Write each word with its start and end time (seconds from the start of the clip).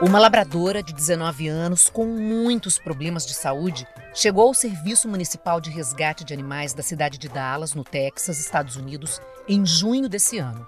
Uma 0.00 0.20
labradora 0.20 0.80
de 0.80 0.92
19 0.92 1.48
anos 1.48 1.90
com 1.90 2.06
muitos 2.06 2.78
problemas 2.78 3.26
de 3.26 3.34
saúde 3.34 3.84
chegou 4.14 4.46
ao 4.46 4.54
Serviço 4.54 5.08
Municipal 5.08 5.60
de 5.60 5.70
Resgate 5.70 6.24
de 6.24 6.32
Animais 6.32 6.72
da 6.72 6.84
cidade 6.84 7.18
de 7.18 7.28
Dallas, 7.28 7.74
no 7.74 7.82
Texas, 7.82 8.38
Estados 8.38 8.76
Unidos, 8.76 9.20
em 9.48 9.66
junho 9.66 10.08
desse 10.08 10.38
ano. 10.38 10.64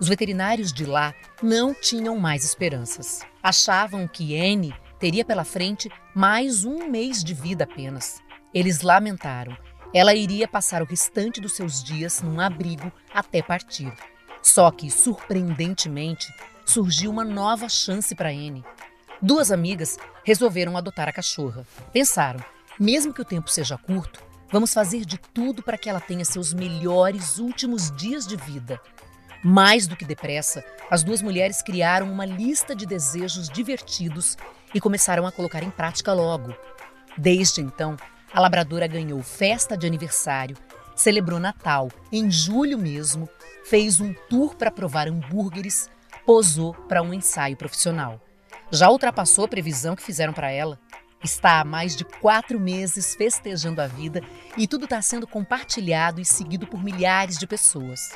Os 0.00 0.06
veterinários 0.06 0.72
de 0.72 0.86
lá 0.86 1.12
não 1.42 1.74
tinham 1.74 2.16
mais 2.16 2.44
esperanças. 2.44 3.26
Achavam 3.42 4.06
que 4.06 4.40
Anne 4.40 4.72
teria 5.00 5.24
pela 5.24 5.42
frente 5.42 5.90
mais 6.14 6.64
um 6.64 6.88
mês 6.88 7.24
de 7.24 7.34
vida 7.34 7.64
apenas. 7.64 8.22
Eles 8.54 8.82
lamentaram. 8.82 9.56
Ela 9.92 10.14
iria 10.14 10.46
passar 10.46 10.80
o 10.80 10.86
restante 10.86 11.40
dos 11.40 11.56
seus 11.56 11.82
dias 11.82 12.22
num 12.22 12.38
abrigo 12.38 12.92
até 13.12 13.42
partir. 13.42 13.92
Só 14.40 14.70
que, 14.70 14.90
surpreendentemente, 14.90 16.32
surgiu 16.64 17.10
uma 17.10 17.24
nova 17.24 17.68
chance 17.68 18.14
para 18.14 18.30
Anne. 18.30 18.64
Duas 19.20 19.52
amigas 19.52 19.98
resolveram 20.24 20.76
adotar 20.76 21.08
a 21.08 21.12
cachorra. 21.12 21.66
Pensaram, 21.92 22.42
mesmo 22.78 23.12
que 23.12 23.20
o 23.20 23.24
tempo 23.24 23.50
seja 23.50 23.76
curto, 23.76 24.22
vamos 24.50 24.72
fazer 24.72 25.04
de 25.04 25.18
tudo 25.18 25.62
para 25.62 25.76
que 25.76 25.88
ela 25.88 26.00
tenha 26.00 26.24
seus 26.24 26.54
melhores 26.54 27.38
últimos 27.38 27.90
dias 27.90 28.26
de 28.26 28.36
vida. 28.36 28.80
Mais 29.42 29.86
do 29.86 29.96
que 29.96 30.04
depressa, 30.04 30.64
as 30.90 31.02
duas 31.02 31.22
mulheres 31.22 31.62
criaram 31.62 32.10
uma 32.10 32.24
lista 32.24 32.74
de 32.74 32.84
desejos 32.84 33.48
divertidos 33.48 34.36
e 34.74 34.80
começaram 34.80 35.26
a 35.26 35.32
colocar 35.32 35.62
em 35.62 35.70
prática 35.70 36.12
logo. 36.12 36.54
Desde 37.16 37.60
então, 37.60 37.96
a 38.32 38.40
labradora 38.40 38.86
ganhou 38.86 39.22
festa 39.22 39.76
de 39.76 39.86
aniversário, 39.86 40.56
celebrou 40.94 41.40
Natal 41.40 41.90
em 42.12 42.30
julho 42.30 42.78
mesmo, 42.78 43.28
fez 43.64 44.00
um 44.00 44.14
tour 44.28 44.54
para 44.54 44.70
provar 44.70 45.08
hambúrgueres, 45.08 45.88
posou 46.24 46.74
para 46.74 47.02
um 47.02 47.12
ensaio 47.12 47.56
profissional. 47.56 48.20
Já 48.70 48.88
ultrapassou 48.88 49.44
a 49.44 49.48
previsão 49.48 49.96
que 49.96 50.02
fizeram 50.02 50.32
para 50.32 50.50
ela. 50.50 50.78
Está 51.22 51.60
há 51.60 51.64
mais 51.64 51.94
de 51.96 52.04
quatro 52.04 52.58
meses 52.58 53.14
festejando 53.14 53.82
a 53.82 53.86
vida 53.86 54.22
e 54.56 54.66
tudo 54.66 54.84
está 54.84 55.02
sendo 55.02 55.26
compartilhado 55.26 56.20
e 56.20 56.24
seguido 56.24 56.66
por 56.66 56.82
milhares 56.82 57.36
de 57.36 57.46
pessoas. 57.46 58.10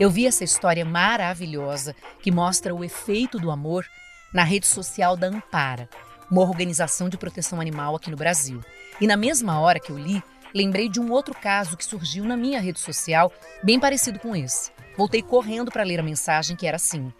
Eu 0.00 0.10
vi 0.10 0.26
essa 0.26 0.42
história 0.42 0.84
maravilhosa 0.84 1.94
que 2.20 2.32
mostra 2.32 2.74
o 2.74 2.82
efeito 2.82 3.38
do 3.38 3.50
amor 3.50 3.86
na 4.32 4.42
rede 4.42 4.66
social 4.66 5.16
da 5.16 5.28
Ampara, 5.28 5.88
uma 6.30 6.40
organização 6.40 7.08
de 7.08 7.18
proteção 7.18 7.60
animal 7.60 7.94
aqui 7.94 8.10
no 8.10 8.16
Brasil. 8.16 8.60
E 9.00 9.06
na 9.06 9.16
mesma 9.16 9.60
hora 9.60 9.78
que 9.78 9.92
eu 9.92 9.98
li, 9.98 10.22
lembrei 10.54 10.88
de 10.88 10.98
um 10.98 11.12
outro 11.12 11.34
caso 11.34 11.76
que 11.76 11.84
surgiu 11.84 12.24
na 12.24 12.36
minha 12.36 12.60
rede 12.60 12.80
social, 12.80 13.30
bem 13.62 13.78
parecido 13.78 14.18
com 14.18 14.34
esse. 14.34 14.72
Voltei 14.96 15.22
correndo 15.22 15.70
para 15.70 15.84
ler 15.84 16.00
a 16.00 16.02
mensagem 16.02 16.56
que 16.56 16.66
era 16.66 16.76
assim: 16.76 17.12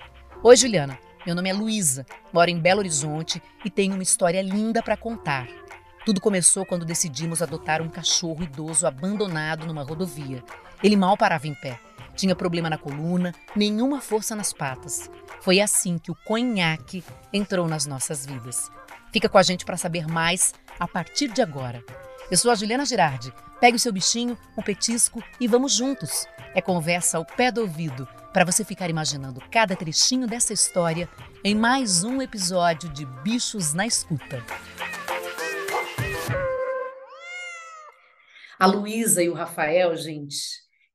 Oi, 0.44 0.56
Juliana. 0.56 0.98
Meu 1.24 1.36
nome 1.36 1.50
é 1.50 1.52
Luísa, 1.52 2.04
moro 2.32 2.50
em 2.50 2.58
Belo 2.58 2.80
Horizonte 2.80 3.40
e 3.64 3.70
tenho 3.70 3.94
uma 3.94 4.02
história 4.02 4.42
linda 4.42 4.82
para 4.82 4.96
contar. 4.96 5.46
Tudo 6.04 6.20
começou 6.20 6.66
quando 6.66 6.84
decidimos 6.84 7.40
adotar 7.40 7.80
um 7.80 7.88
cachorro 7.88 8.42
idoso 8.42 8.84
abandonado 8.84 9.64
numa 9.68 9.84
rodovia. 9.84 10.42
Ele 10.82 10.96
mal 10.96 11.16
parava 11.16 11.46
em 11.46 11.54
pé. 11.54 11.78
Tinha 12.16 12.34
problema 12.34 12.68
na 12.68 12.76
coluna, 12.76 13.32
nenhuma 13.54 14.00
força 14.00 14.34
nas 14.34 14.52
patas. 14.52 15.08
Foi 15.40 15.60
assim 15.60 15.96
que 15.96 16.10
o 16.10 16.16
conhaque 16.26 17.04
entrou 17.32 17.68
nas 17.68 17.86
nossas 17.86 18.26
vidas. 18.26 18.68
Fica 19.12 19.28
com 19.28 19.38
a 19.38 19.44
gente 19.44 19.64
para 19.64 19.76
saber 19.76 20.08
mais 20.08 20.54
a 20.80 20.88
partir 20.88 21.28
de 21.28 21.40
agora. 21.40 21.84
Eu 22.30 22.36
sou 22.36 22.50
a 22.50 22.54
Juliana 22.54 22.84
Girardi. 22.84 23.32
Pegue 23.60 23.76
o 23.76 23.80
seu 23.80 23.92
bichinho, 23.92 24.38
um 24.56 24.62
petisco 24.62 25.22
e 25.38 25.46
vamos 25.46 25.72
juntos. 25.72 26.26
É 26.54 26.60
conversa 26.60 27.18
ao 27.18 27.24
pé 27.24 27.50
do 27.52 27.62
ouvido 27.62 28.06
para 28.32 28.44
você 28.44 28.64
ficar 28.64 28.88
imaginando 28.88 29.40
cada 29.50 29.76
trechinho 29.76 30.26
dessa 30.26 30.52
história 30.52 31.08
em 31.44 31.54
mais 31.54 32.04
um 32.04 32.22
episódio 32.22 32.88
de 32.90 33.04
Bichos 33.22 33.74
na 33.74 33.86
Escuta. 33.86 34.42
A 38.58 38.66
Luísa 38.66 39.22
e 39.22 39.28
o 39.28 39.34
Rafael, 39.34 39.94
gente, 39.96 40.36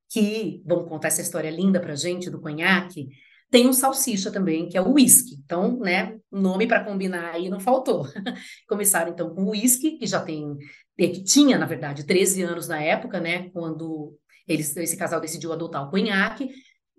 que 0.10 0.64
vão 0.66 0.86
contar 0.86 1.10
essa 1.10 1.22
história 1.22 1.52
linda 1.52 1.80
pra 1.80 1.96
gente 1.96 2.30
do 2.30 2.40
conhaque, 2.40 3.10
tem 3.50 3.68
um 3.68 3.74
salsicha 3.74 4.32
também, 4.32 4.68
que 4.68 4.78
é 4.78 4.82
o 4.82 4.94
whisky. 4.94 5.36
Então, 5.44 5.80
né, 5.80 6.18
nome 6.32 6.68
para 6.68 6.84
combinar 6.84 7.34
aí 7.34 7.50
não 7.50 7.60
faltou. 7.60 8.06
Começaram 8.68 9.12
então 9.12 9.34
com 9.34 9.44
o 9.44 9.52
whisky, 9.52 9.98
que 9.98 10.06
já 10.06 10.22
tem, 10.22 10.58
que 10.98 11.24
tinha, 11.24 11.58
na 11.58 11.66
verdade, 11.66 12.06
13 12.06 12.42
anos 12.44 12.68
na 12.68 12.82
época, 12.82 13.20
né, 13.20 13.50
quando 13.52 14.18
eles, 14.48 14.76
esse 14.78 14.98
casal 14.98 15.22
decidiu 15.22 15.54
adotar 15.54 15.88
o 15.88 15.90
conhaque. 15.90 16.50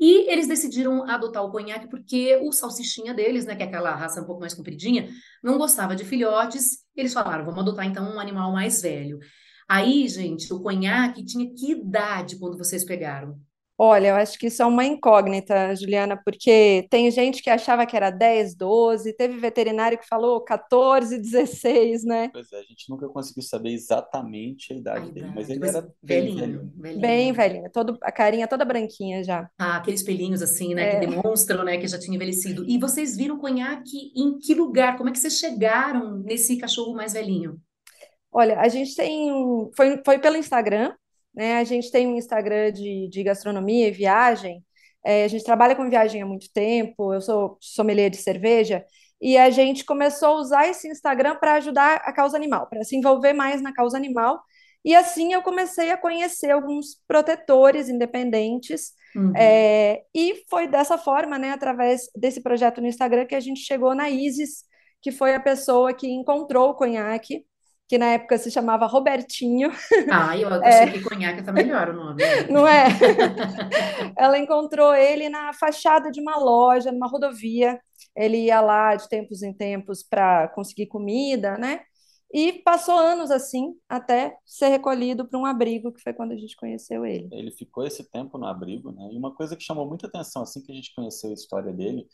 E 0.01 0.31
eles 0.31 0.47
decidiram 0.47 1.03
adotar 1.11 1.45
o 1.45 1.51
conhaque 1.51 1.89
porque 1.89 2.37
o 2.37 2.53
salsichinha 2.53 3.13
deles, 3.13 3.45
né, 3.45 3.57
que 3.57 3.65
é 3.65 3.67
aquela 3.67 3.95
raça 3.95 4.23
um 4.23 4.25
pouco 4.25 4.41
mais 4.41 4.55
compridinha, 4.55 5.09
não 5.43 5.59
gostava 5.59 5.97
de 5.97 6.05
filhotes. 6.05 6.85
Eles 6.95 7.13
falaram, 7.13 7.45
vamos 7.45 7.61
adotar 7.61 7.85
então 7.85 8.15
um 8.15 8.21
animal 8.21 8.53
mais 8.53 8.81
velho. 8.81 9.19
Aí, 9.69 10.09
gente, 10.09 10.53
o 10.53 10.61
conhaque 10.61 11.25
tinha 11.25 11.53
que 11.53 11.73
idade 11.73 12.39
quando 12.39 12.57
vocês 12.57 12.85
pegaram? 12.85 13.39
Olha, 13.81 14.09
eu 14.09 14.15
acho 14.17 14.37
que 14.37 14.49
isso 14.49 14.61
é 14.61 14.67
uma 14.67 14.85
incógnita, 14.85 15.73
Juliana, 15.77 16.21
porque 16.25 16.89
tem 16.91 17.09
gente 17.13 17.41
que 17.41 17.49
achava 17.49 17.87
que 17.87 17.97
era 17.97 18.11
10, 18.11 18.57
12, 18.57 19.13
teve 19.13 19.39
veterinário 19.39 19.97
que 19.97 20.07
falou 20.09 20.41
14, 20.43 21.17
16, 21.17 22.03
né? 22.05 22.29
Pois 22.33 22.53
é, 22.53 22.59
a 22.59 22.63
gente 22.63 22.91
nunca 22.91 23.09
conseguiu 23.09 23.43
saber 23.45 23.71
exatamente 23.71 24.73
a 24.73 24.77
idade 24.77 24.99
A 25.11 25.13
dele, 25.13 25.19
idade, 25.21 25.35
mas 25.37 25.49
ele 25.49 25.61
mas 25.61 25.75
era 25.77 25.89
bem 26.03 26.21
velhinho, 26.23 26.39
velho. 26.41 26.73
velhinho. 26.77 27.01
Bem 27.01 27.33
velhinha, 27.33 27.71
todo, 27.71 27.97
a 28.03 28.11
carinha 28.11 28.49
toda 28.49 28.65
branquinha 28.65 29.23
já. 29.23 29.49
Ah, 29.57 29.77
aqueles 29.77 30.03
pelinhos 30.03 30.43
assim, 30.43 30.75
né, 30.75 30.91
que 30.91 30.97
É. 30.97 31.01
demonstram, 31.07 31.63
né, 31.63 31.79
que 31.79 31.87
já 31.87 32.01
tinha 32.01 32.17
envelhecido. 32.17 32.65
E 32.69 32.79
vocês 32.79 33.17
viram 33.17 33.37
o 33.37 33.39
conhaque 33.39 34.13
em 34.17 34.39
que 34.41 34.55
lugar? 34.55 34.97
Como 34.97 35.09
é 35.09 35.13
que 35.13 35.19
vocês 35.21 35.39
chegaram 35.39 36.17
nesse 36.19 36.57
cachorro 36.57 36.95
mais 36.95 37.13
velhinho? 37.13 37.61
Olha, 38.33 38.59
a 38.61 38.69
gente 38.69 38.95
tem 38.95 39.33
um. 39.33 39.71
Foi, 39.77 40.03
foi 40.05 40.19
pelo 40.19 40.37
Instagram, 40.37 40.93
né? 41.35 41.59
A 41.59 41.65
gente 41.65 41.91
tem 41.91 42.07
um 42.07 42.17
Instagram 42.17 42.73
de, 42.73 43.09
de 43.09 43.23
gastronomia 43.23 43.89
e 43.89 43.93
viagem. 43.93 44.65
É, 45.05 45.25
a 45.25 45.29
gente 45.29 45.45
trabalha 45.45 45.77
com 45.77 45.89
viagem 45.89 46.21
há 46.23 46.27
muito 46.27 46.53
tempo, 46.53 47.15
eu 47.15 47.21
sou 47.21 47.57
sommelier 47.61 48.11
de 48.11 48.17
cerveja, 48.17 48.85
e 49.21 49.37
a 49.37 49.51
gente 49.51 49.85
começou 49.85 50.29
a 50.29 50.41
usar 50.41 50.69
esse 50.69 50.89
Instagram 50.89 51.37
para 51.37 51.55
ajudar 51.55 51.97
a 52.05 52.13
causa 52.13 52.37
animal, 52.37 52.69
para 52.69 52.85
se 52.85 52.97
envolver 52.97 53.33
mais 53.33 53.63
na 53.63 53.73
causa 53.73 53.97
animal. 53.97 54.41
E 54.85 54.95
assim 54.95 55.33
eu 55.33 55.43
comecei 55.43 55.91
a 55.91 55.97
conhecer 55.97 56.51
alguns 56.51 57.01
protetores 57.07 57.89
independentes. 57.89 58.93
Uhum. 59.17 59.33
é, 59.35 60.03
e 60.15 60.45
foi 60.51 60.69
dessa 60.69 60.99
forma, 60.99 61.39
né, 61.39 61.51
através 61.51 62.03
desse 62.15 62.43
projeto 62.43 62.81
no 62.81 62.87
Instagram, 62.87 63.27
que 63.27 63.35
a 63.35 63.41
gente 63.41 63.61
chegou 63.61 63.95
na 63.95 64.11
Isis, 64.11 64.65
que 65.01 65.11
foi 65.11 65.35
a 65.35 65.41
pessoa 65.41 65.95
que 65.95 66.07
encontrou 66.09 66.71
o 66.71 66.75
conhaque 66.75 67.45
que 67.89 67.97
na 67.97 68.07
época 68.07 68.37
se 68.37 68.51
chamava 68.51 68.87
Robertinho, 68.87 69.71
Ah, 70.11 70.37
eu 70.37 70.49
achei 70.63 70.93
que 70.93 71.01
conhaque 71.03 71.43
tá 71.43 71.51
melhor 71.51 71.89
o 71.89 71.95
nome. 71.95 72.23
né? 72.23 72.43
não 72.51 72.67
é? 72.69 72.89
Ela 74.17 74.39
encontrou 74.39 74.95
ele 74.95 75.29
na 75.29 75.53
fachada 75.55 76.11
de 76.11 76.21
uma 76.21 76.37
loja, 76.39 76.93
numa 76.93 77.09
rodovia. 77.09 77.81
Ele 78.15 78.45
ia 78.47 78.61
lá 78.61 78.95
de 78.95 79.09
tempos 79.09 79.43
em 79.43 79.53
tempos 79.53 80.03
para 80.03 80.49
conseguir 80.49 80.87
comida, 80.87 81.57
né? 81.57 81.81
E 82.33 82.53
passou 82.63 82.99
anos 82.99 83.31
assim, 83.31 83.75
até 83.89 84.37
ser 84.45 84.69
recolhido 84.69 85.27
para 85.27 85.39
um 85.39 85.47
abrigo, 85.47 85.91
que 85.91 86.03
foi 86.03 86.13
quando 86.13 86.33
a 86.33 86.37
gente 86.37 86.57
conheceu 86.57 87.07
ele. 87.07 87.27
Ele 87.33 87.51
ficou 87.51 87.87
esse 87.87 88.05
tempo 88.11 88.37
no 88.37 88.47
abrigo, 88.47 88.93
né? 88.93 89.09
E 89.11 89.17
uma 89.17 89.35
coisa 89.35 89.57
que 89.57 89.65
chamou 89.65 89.87
muita 89.89 90.09
atenção 90.09 90.43
assim 90.43 90.63
que 90.63 90.71
a 90.71 90.75
gente 90.75 90.95
conheceu 90.95 91.31
a 91.31 91.35
história 91.35 91.73
dele 91.73 92.07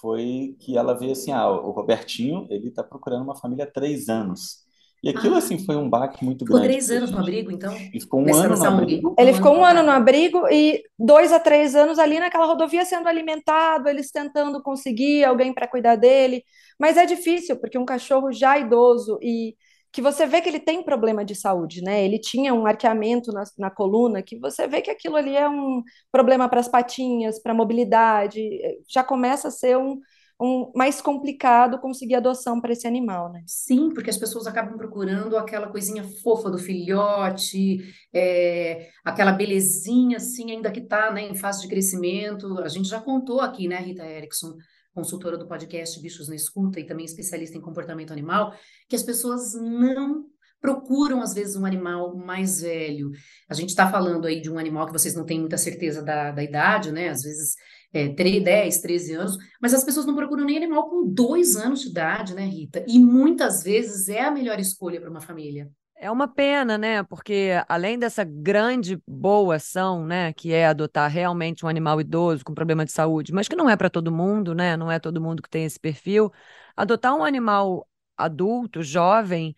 foi 0.00 0.56
que 0.58 0.76
ela 0.76 0.94
veio 0.94 1.12
assim, 1.12 1.30
ah, 1.30 1.48
o 1.48 1.70
Robertinho, 1.70 2.46
ele 2.50 2.68
está 2.68 2.82
procurando 2.82 3.22
uma 3.22 3.36
família 3.36 3.64
há 3.64 3.70
três 3.70 4.08
anos. 4.08 4.64
E 5.02 5.08
aquilo 5.08 5.34
Ah. 5.34 5.38
assim 5.38 5.58
foi 5.58 5.76
um 5.76 5.88
baque 5.88 6.24
muito 6.24 6.44
Ficou 6.44 6.60
grande 6.60 6.66
três 6.68 6.86
pra 6.86 6.96
anos 6.96 7.10
no 7.10 7.18
abrigo, 7.18 7.50
então? 7.50 7.88
E 7.92 8.00
ficou 8.00 8.20
um 8.20 8.24
Nessa 8.24 8.46
ano 8.46 8.56
no 8.56 8.64
abrigo. 8.66 9.14
Ele 9.18 9.32
ficou 9.34 9.54
um 9.54 9.64
ano 9.64 9.80
ano. 9.80 9.82
no 9.82 9.90
abrigo 9.92 10.46
e 10.48 10.82
dois 10.98 11.32
a 11.32 11.40
três 11.40 11.74
anos 11.74 11.98
ali 11.98 12.18
naquela 12.20 12.46
rodovia 12.46 12.84
sendo 12.84 13.08
alimentado, 13.08 13.88
eles 13.88 14.10
tentando 14.10 14.62
conseguir 14.62 15.24
alguém 15.24 15.52
para 15.54 15.68
cuidar 15.68 15.96
dele. 15.96 16.44
Mas 16.78 16.96
é 16.96 17.06
difícil, 17.06 17.56
porque 17.60 17.78
um 17.78 17.84
cachorro 17.84 18.32
já 18.32 18.58
idoso 18.58 19.18
e 19.22 19.56
que 19.92 20.00
você 20.02 20.26
vê 20.26 20.40
que 20.40 20.48
ele 20.48 20.60
tem 20.60 20.82
problema 20.84 21.24
de 21.24 21.34
saúde, 21.34 21.82
né? 21.82 22.04
Ele 22.04 22.18
tinha 22.18 22.54
um 22.54 22.64
arqueamento 22.66 23.32
na, 23.32 23.42
na 23.58 23.70
coluna, 23.70 24.22
que 24.22 24.38
você 24.38 24.66
vê 24.68 24.80
que 24.82 24.90
aquilo 24.90 25.16
ali 25.16 25.36
é 25.36 25.48
um 25.48 25.82
problema 26.12 26.48
para 26.48 26.60
as 26.60 26.68
patinhas, 26.68 27.40
para 27.42 27.52
a 27.52 27.54
mobilidade, 27.54 28.40
já 28.88 29.02
começa 29.02 29.48
a 29.48 29.50
ser 29.50 29.76
um, 29.76 29.98
um 30.40 30.72
mais 30.74 31.00
complicado 31.02 31.78
conseguir 31.78 32.14
adoção 32.14 32.60
para 32.60 32.72
esse 32.72 32.86
animal, 32.86 33.30
né? 33.30 33.42
Sim, 33.46 33.90
porque 33.92 34.08
as 34.08 34.16
pessoas 34.16 34.46
acabam 34.46 34.76
procurando 34.76 35.36
aquela 35.36 35.68
coisinha 35.68 36.02
fofa 36.22 36.50
do 36.50 36.58
filhote, 36.58 37.78
é, 38.12 38.88
aquela 39.04 39.32
belezinha, 39.32 40.16
assim, 40.16 40.50
ainda 40.50 40.70
que 40.70 40.80
está, 40.80 41.12
né, 41.12 41.28
em 41.28 41.34
fase 41.34 41.62
de 41.62 41.68
crescimento. 41.68 42.58
A 42.60 42.68
gente 42.68 42.88
já 42.88 43.00
contou 43.00 43.40
aqui, 43.40 43.68
né, 43.68 43.76
Rita 43.76 44.06
Erickson, 44.06 44.54
consultora 44.94 45.36
do 45.36 45.46
podcast 45.46 46.00
Bichos 46.00 46.28
na 46.28 46.34
Escuta 46.34 46.80
e 46.80 46.86
também 46.86 47.04
especialista 47.04 47.58
em 47.58 47.60
comportamento 47.60 48.12
animal, 48.12 48.54
que 48.88 48.96
as 48.96 49.02
pessoas 49.02 49.54
não 49.54 50.24
procuram, 50.60 51.22
às 51.22 51.34
vezes, 51.34 51.56
um 51.56 51.64
animal 51.64 52.16
mais 52.16 52.60
velho. 52.60 53.10
A 53.48 53.54
gente 53.54 53.70
está 53.70 53.90
falando 53.90 54.26
aí 54.26 54.40
de 54.40 54.50
um 54.50 54.58
animal 54.58 54.86
que 54.86 54.92
vocês 54.92 55.14
não 55.14 55.24
têm 55.24 55.40
muita 55.40 55.56
certeza 55.56 56.02
da, 56.02 56.30
da 56.30 56.42
idade, 56.42 56.92
né? 56.92 57.08
Às 57.08 57.22
vezes 57.22 57.56
é, 57.92 58.08
10, 58.08 58.80
13 58.80 59.14
anos, 59.14 59.36
mas 59.60 59.74
as 59.74 59.84
pessoas 59.84 60.06
não 60.06 60.14
procuram 60.14 60.44
nem 60.44 60.56
animal 60.56 60.88
com 60.88 61.06
dois 61.06 61.56
anos 61.56 61.80
de 61.80 61.88
idade, 61.88 62.34
né, 62.34 62.44
Rita? 62.44 62.84
E 62.86 62.98
muitas 62.98 63.62
vezes 63.62 64.08
é 64.08 64.22
a 64.22 64.30
melhor 64.30 64.60
escolha 64.60 65.00
para 65.00 65.10
uma 65.10 65.20
família. 65.20 65.70
É 66.02 66.10
uma 66.10 66.26
pena, 66.26 66.78
né? 66.78 67.02
Porque 67.02 67.50
além 67.68 67.98
dessa 67.98 68.24
grande 68.24 68.98
boa 69.06 69.56
ação, 69.56 70.06
né, 70.06 70.32
que 70.32 70.50
é 70.50 70.66
adotar 70.66 71.10
realmente 71.10 71.64
um 71.64 71.68
animal 71.68 72.00
idoso 72.00 72.42
com 72.42 72.54
problema 72.54 72.86
de 72.86 72.92
saúde, 72.92 73.34
mas 73.34 73.48
que 73.48 73.56
não 73.56 73.68
é 73.68 73.76
para 73.76 73.90
todo 73.90 74.10
mundo, 74.10 74.54
né? 74.54 74.78
Não 74.78 74.90
é 74.90 74.98
todo 74.98 75.20
mundo 75.20 75.42
que 75.42 75.50
tem 75.50 75.64
esse 75.66 75.78
perfil. 75.78 76.32
Adotar 76.74 77.14
um 77.14 77.22
animal 77.22 77.86
adulto, 78.16 78.82
jovem, 78.82 79.54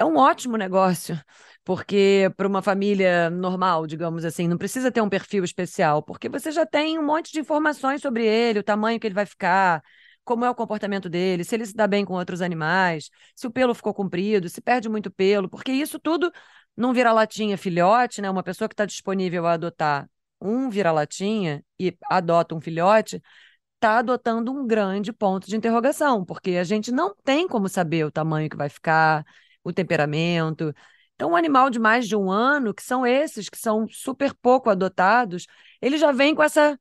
é 0.00 0.04
um 0.04 0.16
ótimo 0.16 0.56
negócio, 0.56 1.20
porque 1.64 2.32
para 2.36 2.48
uma 2.48 2.62
família 2.62 3.28
normal, 3.28 3.86
digamos 3.86 4.24
assim, 4.24 4.48
não 4.48 4.56
precisa 4.56 4.90
ter 4.90 5.02
um 5.02 5.08
perfil 5.10 5.44
especial, 5.44 6.02
porque 6.02 6.28
você 6.28 6.50
já 6.50 6.64
tem 6.64 6.98
um 6.98 7.04
monte 7.04 7.30
de 7.32 7.40
informações 7.40 8.00
sobre 8.00 8.26
ele, 8.26 8.60
o 8.60 8.62
tamanho 8.62 8.98
que 8.98 9.06
ele 9.06 9.14
vai 9.14 9.26
ficar, 9.26 9.82
como 10.24 10.44
é 10.44 10.50
o 10.50 10.54
comportamento 10.54 11.08
dele, 11.10 11.44
se 11.44 11.54
ele 11.54 11.66
se 11.66 11.74
dá 11.74 11.86
bem 11.86 12.04
com 12.04 12.14
outros 12.14 12.40
animais, 12.40 13.10
se 13.36 13.46
o 13.46 13.50
pelo 13.50 13.74
ficou 13.74 13.92
comprido, 13.92 14.48
se 14.48 14.62
perde 14.62 14.88
muito 14.88 15.10
pelo, 15.10 15.50
porque 15.50 15.70
isso 15.70 15.98
tudo 15.98 16.32
não 16.74 16.94
vira-latinha 16.94 17.58
filhote, 17.58 18.22
né? 18.22 18.30
Uma 18.30 18.42
pessoa 18.42 18.68
que 18.68 18.72
está 18.74 18.86
disponível 18.86 19.46
a 19.46 19.52
adotar 19.52 20.08
um 20.40 20.70
vira-latinha 20.70 21.62
e 21.78 21.94
adota 22.08 22.54
um 22.54 22.60
filhote, 22.60 23.20
está 23.74 23.98
adotando 23.98 24.52
um 24.52 24.66
grande 24.66 25.12
ponto 25.12 25.46
de 25.46 25.56
interrogação, 25.56 26.24
porque 26.24 26.52
a 26.52 26.64
gente 26.64 26.90
não 26.92 27.14
tem 27.24 27.46
como 27.48 27.68
saber 27.68 28.04
o 28.04 28.10
tamanho 28.10 28.48
que 28.48 28.56
vai 28.56 28.68
ficar, 28.68 29.24
o 29.64 29.72
temperamento. 29.72 30.74
Então, 31.14 31.32
um 31.32 31.36
animal 31.36 31.70
de 31.70 31.78
mais 31.78 32.08
de 32.08 32.16
um 32.16 32.30
ano, 32.30 32.74
que 32.74 32.82
são 32.82 33.06
esses 33.06 33.48
que 33.48 33.58
são 33.58 33.86
super 33.88 34.34
pouco 34.34 34.70
adotados, 34.70 35.46
ele 35.82 35.98
já 35.98 36.12
vem 36.12 36.34
com 36.34 36.42
essa 36.42 36.78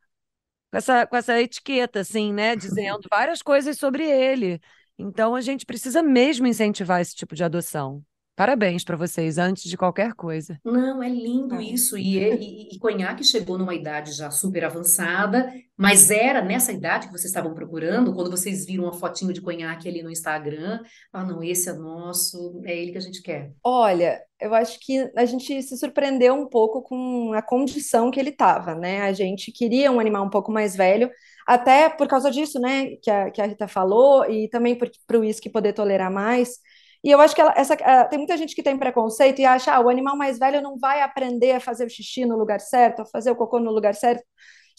com 0.72 0.78
essa, 0.78 1.08
com 1.08 1.16
essa 1.18 1.40
etiqueta, 1.42 2.00
assim, 2.02 2.34
né? 2.34 2.56
Dizendo 2.56 3.02
várias 3.12 3.42
coisas 3.42 3.78
sobre 3.78 4.04
ele. 4.06 4.60
Então, 4.98 5.36
a 5.36 5.42
gente 5.42 5.66
precisa 5.66 6.04
mesmo 6.04 6.48
incentivar 6.48 7.02
esse 7.02 7.16
tipo 7.16 7.36
de 7.36 7.44
adoção. 7.44 8.04
Parabéns 8.40 8.86
para 8.86 8.96
vocês, 8.96 9.38
antes 9.38 9.70
de 9.70 9.76
qualquer 9.76 10.14
coisa. 10.14 10.58
Não, 10.64 11.04
é 11.04 11.10
lindo 11.10 11.56
é. 11.56 11.62
isso. 11.62 11.98
E, 11.98 12.18
e, 12.18 12.70
e 12.74 12.80
Conhaque 12.80 13.22
chegou 13.22 13.58
numa 13.58 13.76
idade 13.76 14.14
já 14.14 14.32
super 14.32 14.64
avançada, 14.64 15.52
mas 15.76 16.10
era 16.10 16.42
nessa 16.42 16.72
idade 16.72 17.08
que 17.08 17.12
vocês 17.12 17.26
estavam 17.26 17.54
procurando, 17.54 18.14
quando 18.14 18.32
vocês 18.32 18.66
viram 18.66 18.86
uma 18.86 18.94
fotinho 18.94 19.34
de 19.34 19.42
Conhaque 19.42 19.90
ali 19.90 20.02
no 20.02 20.10
Instagram. 20.10 20.80
Ah, 21.12 21.26
não, 21.26 21.44
esse 21.44 21.68
é 21.68 21.74
nosso, 21.74 22.62
é 22.64 22.78
ele 22.78 22.94
que 22.94 22.98
a 22.98 23.02
gente 23.02 23.22
quer. 23.22 23.52
Olha, 23.62 24.22
eu 24.40 24.54
acho 24.54 24.80
que 24.80 25.12
a 25.18 25.26
gente 25.26 25.62
se 25.62 25.78
surpreendeu 25.78 26.34
um 26.34 26.48
pouco 26.48 26.82
com 26.82 27.34
a 27.34 27.42
condição 27.42 28.10
que 28.10 28.22
ele 28.22 28.30
estava, 28.30 28.74
né? 28.74 29.02
A 29.02 29.12
gente 29.12 29.52
queria 29.52 29.92
um 29.92 30.00
animal 30.00 30.26
um 30.26 30.30
pouco 30.30 30.50
mais 30.50 30.78
velho, 30.78 31.12
até 31.46 31.90
por 31.90 32.08
causa 32.08 32.32
disso, 32.32 32.58
né, 32.58 32.96
que 33.02 33.12
a, 33.12 33.30
que 33.32 33.42
a 33.42 33.46
Rita 33.48 33.68
falou, 33.68 34.24
e 34.32 34.48
também 34.48 34.78
para 34.78 35.18
o 35.18 35.20
uísque 35.20 35.50
poder 35.50 35.74
tolerar 35.74 36.10
mais. 36.10 36.60
E 37.04 37.12
eu 37.12 37.22
acho 37.22 37.34
que 37.34 37.42
ela, 37.42 37.54
essa, 37.56 37.76
uh, 37.76 38.10
tem 38.10 38.18
muita 38.18 38.36
gente 38.36 38.54
que 38.54 38.64
tem 38.64 38.78
preconceito 38.78 39.40
e 39.40 39.46
acha, 39.46 39.74
ah, 39.74 39.80
o 39.80 39.90
animal 39.90 40.18
mais 40.18 40.38
velho 40.38 40.62
não 40.62 40.78
vai 40.78 41.02
aprender 41.02 41.54
a 41.54 41.60
fazer 41.60 41.86
o 41.86 41.90
xixi 41.90 42.26
no 42.26 42.38
lugar 42.38 42.60
certo, 42.60 43.02
a 43.02 43.06
fazer 43.06 43.32
o 43.32 43.36
cocô 43.36 43.60
no 43.60 43.72
lugar 43.72 43.96
certo. 43.96 44.24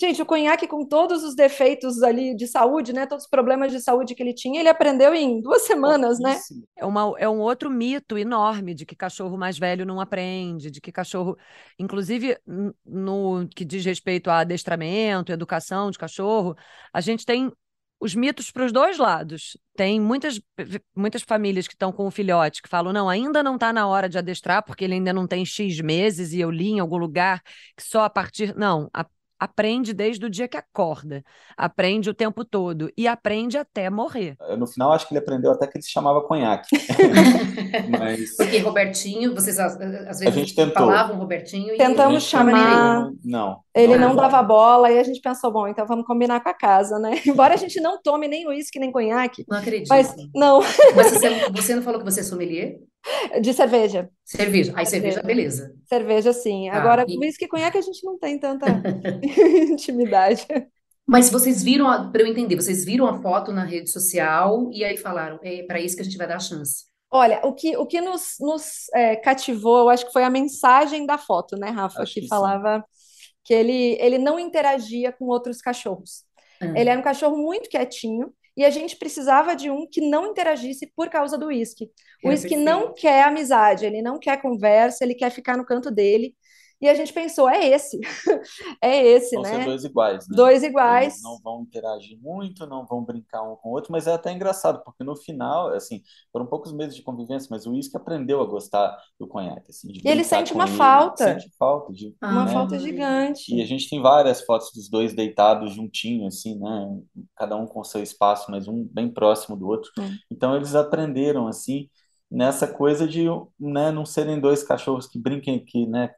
Gente, 0.01 0.23
o 0.23 0.27
conhaque, 0.27 0.67
com 0.67 0.83
todos 0.83 1.23
os 1.23 1.35
defeitos 1.35 2.03
ali 2.03 2.35
de 2.35 2.47
saúde, 2.47 2.91
né? 2.91 3.05
Todos 3.07 3.25
os 3.25 3.31
problemas 3.31 3.71
de 3.71 3.81
saúde 3.81 4.15
que 4.15 4.23
ele 4.23 4.33
tinha, 4.33 4.59
ele 4.59 4.69
aprendeu 4.71 5.15
em 5.15 5.43
duas 5.43 5.67
semanas, 5.67 6.19
né? 6.19 6.39
É, 6.75 6.87
uma, 6.87 7.13
é 7.19 7.29
um 7.29 7.39
outro 7.39 7.69
mito 7.69 8.17
enorme 8.17 8.73
de 8.73 8.87
que 8.87 8.97
cachorro 8.97 9.37
mais 9.37 9.59
velho 9.59 9.85
não 9.85 10.01
aprende, 10.01 10.71
de 10.71 10.81
que 10.81 10.91
cachorro. 10.91 11.37
Inclusive, 11.79 12.39
no 12.83 13.47
que 13.55 13.63
diz 13.63 13.85
respeito 13.85 14.31
a 14.31 14.39
adestramento, 14.39 15.33
educação 15.33 15.91
de 15.91 15.99
cachorro, 15.99 16.57
a 16.95 17.01
gente 17.03 17.27
tem 17.27 17.53
os 18.01 18.15
mitos 18.15 18.51
para 18.51 18.65
os 18.65 18.73
dois 18.73 18.99
lados. 18.99 19.57
Tem 19.77 20.01
muitas, 20.01 20.41
muitas 20.97 21.23
famílias 21.23 21.69
que 21.69 21.75
estão 21.75 21.93
com 21.93 22.07
o 22.07 22.11
filhote 22.11 22.63
que 22.63 22.69
falam: 22.69 22.93
não, 22.93 23.09
ainda 23.09 23.43
não 23.43 23.55
está 23.55 23.73
na 23.73 23.87
hora 23.87 24.09
de 24.09 24.19
adestrar, 24.19 24.65
porque 24.65 24.85
ele 24.85 24.95
ainda 24.95 25.13
não 25.13 25.27
tem 25.27 25.45
X 25.45 25.81
meses, 25.81 26.33
e 26.33 26.41
eu 26.41 26.51
li 26.51 26.71
em 26.71 26.81
algum 26.81 26.97
lugar 26.97 27.43
que 27.77 27.83
só 27.83 28.05
a 28.05 28.11
partir. 28.11 28.57
Não, 28.57 28.89
a 28.93 29.05
aprende 29.41 29.95
desde 29.95 30.27
o 30.27 30.31
dia 30.31 30.47
que 30.47 30.57
acorda, 30.59 31.25
aprende 31.57 32.11
o 32.11 32.15
tempo 32.15 32.45
todo 32.45 32.93
e 32.95 33.09
aprende 33.09 33.57
até 33.57 33.89
morrer. 33.89 34.37
No 34.59 34.67
final, 34.67 34.93
acho 34.93 35.09
que 35.09 35.15
ele 35.15 35.21
aprendeu 35.21 35.51
até 35.51 35.67
que 35.67 35.79
ele 35.79 35.83
se 35.83 35.91
chamava 35.91 36.21
conhaque. 36.21 36.69
Mas... 37.99 38.37
Porque 38.37 38.59
Robertinho, 38.59 39.35
vocês 39.35 39.59
às 39.59 39.79
vezes 39.79 40.27
a 40.27 40.31
gente 40.31 40.55
tentou. 40.55 40.87
falavam 40.87 41.17
Robertinho 41.17 41.75
e 41.75 41.79
tentamos 41.79 42.25
chamar. 42.25 43.11
Não. 43.25 43.61
Ele 43.75 43.97
não, 43.97 44.09
não 44.09 44.17
dava 44.17 44.43
bola 44.43 44.91
e 44.91 44.99
a 44.99 45.03
gente 45.03 45.21
pensou, 45.21 45.53
bom, 45.53 45.69
então 45.69 45.87
vamos 45.87 46.05
combinar 46.05 46.41
com 46.41 46.49
a 46.49 46.55
casa, 46.55 46.99
né? 46.99 47.13
Embora 47.27 47.55
a 47.55 47.57
gente 47.57 47.81
não 47.81 48.01
tome 48.03 48.27
nem 48.27 48.47
uísque 48.49 48.81
nem 48.81 48.91
conhaque. 48.91 49.45
Não 49.49 49.59
acredito. 49.59 49.89
Mas 49.89 50.13
não. 50.35 50.61
Mas 50.97 51.13
você, 51.13 51.51
você 51.51 51.75
não 51.77 51.83
falou 51.83 52.01
que 52.01 52.05
você 52.05 52.21
é 52.21 52.25
sommelier? 52.25 52.81
De 53.41 53.55
cerveja. 53.55 54.11
Cerveja. 54.25 54.73
Aí 54.75 54.85
cerveja, 54.85 55.23
beleza. 55.23 55.73
Cerveja, 55.89 56.33
sim. 56.33 56.69
Ah, 56.69 56.79
Agora, 56.79 57.05
e... 57.09 57.17
uísque 57.17 57.45
e 57.45 57.49
conhaque 57.49 57.79
a 57.79 57.83
gente 57.83 58.05
não 58.05 58.19
tem 58.19 58.39
tanta 58.39 58.67
intimidade. 59.71 60.47
Mas 61.07 61.31
vocês 61.31 61.63
viram, 61.63 62.11
para 62.11 62.23
eu 62.23 62.27
entender, 62.27 62.57
vocês 62.57 62.85
viram 62.85 63.07
a 63.07 63.21
foto 63.21 63.53
na 63.53 63.65
rede 63.65 63.91
social 63.91 64.69
e 64.73 64.85
aí 64.85 64.97
falaram, 64.97 65.39
é 65.43 65.63
para 65.63 65.81
isso 65.81 65.97
que 65.97 66.03
a 66.03 66.05
gente 66.05 66.19
vai 66.19 66.27
dar 66.27 66.37
a 66.37 66.41
chance. 66.41 66.85
Olha, 67.13 67.41
o 67.45 67.53
que, 67.53 67.77
o 67.77 67.87
que 67.87 68.01
nos, 68.01 68.37
nos 68.39 68.89
é, 68.95 69.17
cativou, 69.17 69.81
eu 69.81 69.89
acho 69.89 70.07
que 70.07 70.13
foi 70.13 70.23
a 70.23 70.31
mensagem 70.31 71.05
da 71.05 71.19
foto, 71.19 71.57
né, 71.57 71.71
Rafa, 71.71 72.03
acho 72.03 72.15
que, 72.15 72.21
que 72.21 72.29
falava 72.29 72.85
que 73.45 73.55
ele, 73.55 73.97
ele 74.01 74.19
não 74.19 74.39
interagia 74.39 75.13
com 75.13 75.27
outros 75.27 75.61
cachorros. 75.61 76.25
Hum. 76.63 76.77
Ele 76.77 76.91
era 76.91 77.01
um 77.01 77.03
cachorro 77.03 77.37
muito 77.37 77.69
quietinho, 77.69 78.33
e 78.57 78.65
a 78.65 78.71
gente 78.71 78.97
precisava 78.97 79.55
de 79.55 79.71
um 79.71 79.87
que 79.91 80.01
não 80.01 80.27
interagisse 80.27 80.93
por 80.95 81.09
causa 81.09 81.39
do 81.39 81.47
uísque. 81.47 81.91
O 82.23 82.29
é, 82.29 82.31
uísque 82.31 82.57
não 82.57 82.93
quer 82.93 83.25
amizade, 83.25 83.87
ele 83.87 84.03
não 84.03 84.19
quer 84.19 84.41
conversa, 84.43 85.05
ele 85.05 85.15
quer 85.15 85.31
ficar 85.31 85.57
no 85.57 85.65
canto 85.65 85.91
dele. 85.91 86.35
E 86.81 86.89
a 86.89 86.95
gente 86.95 87.13
pensou, 87.13 87.49
é 87.49 87.69
esse, 87.69 88.01
é 88.83 89.05
esse, 89.07 89.35
vão 89.35 89.43
né? 89.43 89.59
Ser 89.59 89.65
dois 89.67 89.85
iguais, 89.85 90.29
né? 90.29 90.37
Dois 90.37 90.63
iguais. 90.63 91.13
Eles 91.15 91.23
não 91.23 91.39
vão 91.43 91.63
interagir 91.63 92.19
muito, 92.21 92.67
não 92.67 92.87
vão 92.87 93.05
brincar 93.05 93.43
um 93.43 93.55
com 93.57 93.69
o 93.69 93.73
outro, 93.73 93.93
mas 93.93 94.07
é 94.07 94.15
até 94.15 94.33
engraçado, 94.33 94.83
porque 94.83 95.05
no 95.05 95.15
final, 95.15 95.69
assim, 95.75 96.03
foram 96.33 96.47
poucos 96.47 96.73
meses 96.73 96.97
de 96.97 97.03
convivência, 97.03 97.49
mas 97.51 97.67
o 97.67 97.73
uísque 97.73 97.97
aprendeu 97.97 98.41
a 98.41 98.47
gostar 98.47 98.97
do 99.19 99.27
conhaque, 99.27 99.71
assim, 99.71 99.89
E 99.93 100.09
ele 100.09 100.25
sente 100.25 100.55
uma 100.55 100.65
ele. 100.65 100.77
falta. 100.77 101.25
Sente 101.25 101.51
falta 101.59 101.93
de, 101.93 102.15
uma 102.23 102.45
né? 102.47 102.53
falta 102.53 102.79
gigante. 102.79 103.55
E 103.55 103.61
a 103.61 103.67
gente 103.67 103.89
tem 103.89 104.01
várias 104.01 104.41
fotos 104.43 104.71
dos 104.75 104.89
dois 104.89 105.13
deitados 105.13 105.75
juntinhos, 105.75 106.35
assim, 106.35 106.59
né? 106.59 106.99
Cada 107.37 107.57
um 107.57 107.67
com 107.67 107.85
seu 107.85 108.03
espaço, 108.03 108.51
mas 108.51 108.67
um 108.67 108.89
bem 108.91 109.13
próximo 109.13 109.57
do 109.57 109.69
outro. 109.69 109.91
Hum. 109.99 110.17
Então 110.31 110.57
eles 110.57 110.75
aprenderam, 110.75 111.47
assim, 111.47 111.89
nessa 112.31 112.67
coisa 112.67 113.09
de 113.09 113.25
né, 113.59 113.91
não 113.91 114.07
serem 114.07 114.41
dois 114.41 114.63
cachorros 114.63 115.07
que 115.07 115.19
brinquem, 115.19 115.65
que 115.65 115.87
né, 115.87 116.11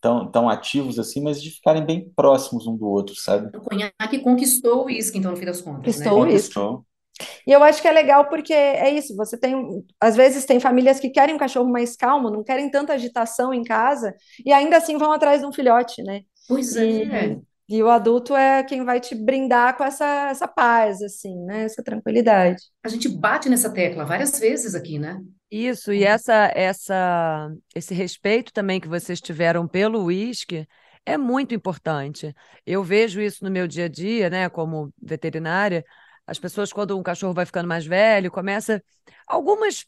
tão, 0.00 0.30
tão 0.30 0.48
ativos 0.48 0.98
assim, 0.98 1.22
mas 1.22 1.42
de 1.42 1.50
ficarem 1.50 1.84
bem 1.84 2.10
próximos 2.14 2.66
um 2.66 2.76
do 2.76 2.86
outro, 2.86 3.14
sabe? 3.16 3.56
O 3.56 3.60
conhaque 3.60 4.18
conquistou 4.20 4.82
o 4.82 4.84
uísque, 4.86 5.18
então, 5.18 5.30
no 5.30 5.36
fim 5.36 5.46
das 5.46 5.60
contas, 5.60 5.96
conquistou 5.96 6.24
né? 6.24 6.32
Conquistou. 6.32 6.84
E 7.46 7.50
eu 7.50 7.62
acho 7.64 7.82
que 7.82 7.88
é 7.88 7.92
legal 7.92 8.28
porque 8.28 8.52
é 8.52 8.90
isso, 8.90 9.16
você 9.16 9.36
tem, 9.36 9.84
às 10.00 10.14
vezes 10.14 10.44
tem 10.44 10.60
famílias 10.60 11.00
que 11.00 11.10
querem 11.10 11.34
um 11.34 11.38
cachorro 11.38 11.68
mais 11.68 11.96
calmo, 11.96 12.30
não 12.30 12.44
querem 12.44 12.70
tanta 12.70 12.92
agitação 12.92 13.52
em 13.52 13.64
casa, 13.64 14.14
e 14.46 14.52
ainda 14.52 14.76
assim 14.76 14.96
vão 14.96 15.10
atrás 15.10 15.40
de 15.40 15.46
um 15.46 15.52
filhote, 15.52 16.02
né? 16.02 16.20
Pois 16.46 16.76
e, 16.76 17.02
é. 17.02 17.36
E 17.68 17.82
o 17.82 17.90
adulto 17.90 18.34
é 18.34 18.62
quem 18.62 18.84
vai 18.84 18.98
te 18.98 19.14
brindar 19.14 19.76
com 19.76 19.84
essa, 19.84 20.28
essa 20.30 20.48
paz, 20.48 21.02
assim, 21.02 21.36
né? 21.44 21.64
Essa 21.64 21.82
tranquilidade. 21.82 22.62
A 22.82 22.88
gente 22.88 23.08
bate 23.08 23.48
nessa 23.48 23.70
tecla 23.70 24.06
várias 24.06 24.38
vezes 24.38 24.74
aqui, 24.74 24.98
né? 24.98 25.20
Isso, 25.50 25.92
e 25.94 26.04
essa, 26.04 26.52
essa, 26.54 27.50
esse 27.74 27.94
respeito 27.94 28.52
também 28.52 28.78
que 28.80 28.88
vocês 28.88 29.18
tiveram 29.20 29.66
pelo 29.66 30.04
uísque 30.04 30.68
é 31.06 31.16
muito 31.16 31.54
importante. 31.54 32.34
Eu 32.66 32.84
vejo 32.84 33.18
isso 33.20 33.42
no 33.44 33.50
meu 33.50 33.66
dia 33.66 33.86
a 33.86 33.88
dia, 33.88 34.28
né, 34.28 34.48
como 34.50 34.92
veterinária. 35.00 35.82
As 36.26 36.38
pessoas, 36.38 36.70
quando 36.70 36.98
um 36.98 37.02
cachorro 37.02 37.32
vai 37.32 37.46
ficando 37.46 37.66
mais 37.66 37.86
velho, 37.86 38.30
começa. 38.30 38.82
Algumas 39.26 39.86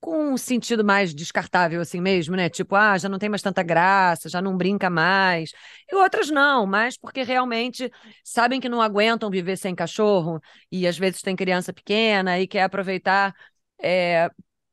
com 0.00 0.32
um 0.34 0.36
sentido 0.38 0.84
mais 0.84 1.14
descartável 1.14 1.80
assim 1.80 2.00
mesmo, 2.00 2.36
né? 2.36 2.48
Tipo, 2.50 2.76
ah, 2.76 2.98
já 2.98 3.08
não 3.08 3.18
tem 3.18 3.28
mais 3.28 3.42
tanta 3.42 3.62
graça, 3.62 4.28
já 4.28 4.42
não 4.42 4.56
brinca 4.56 4.90
mais. 4.90 5.52
E 5.90 5.96
outras 5.96 6.30
não, 6.30 6.66
mas 6.66 6.96
porque 6.98 7.22
realmente 7.22 7.90
sabem 8.24 8.60
que 8.60 8.68
não 8.68 8.82
aguentam 8.82 9.30
viver 9.30 9.56
sem 9.58 9.74
cachorro 9.74 10.40
e 10.72 10.86
às 10.86 10.98
vezes 10.98 11.22
tem 11.22 11.36
criança 11.36 11.72
pequena 11.72 12.40
e 12.40 12.46
quer 12.48 12.62
aproveitar 12.64 13.34
é, 13.82 14.30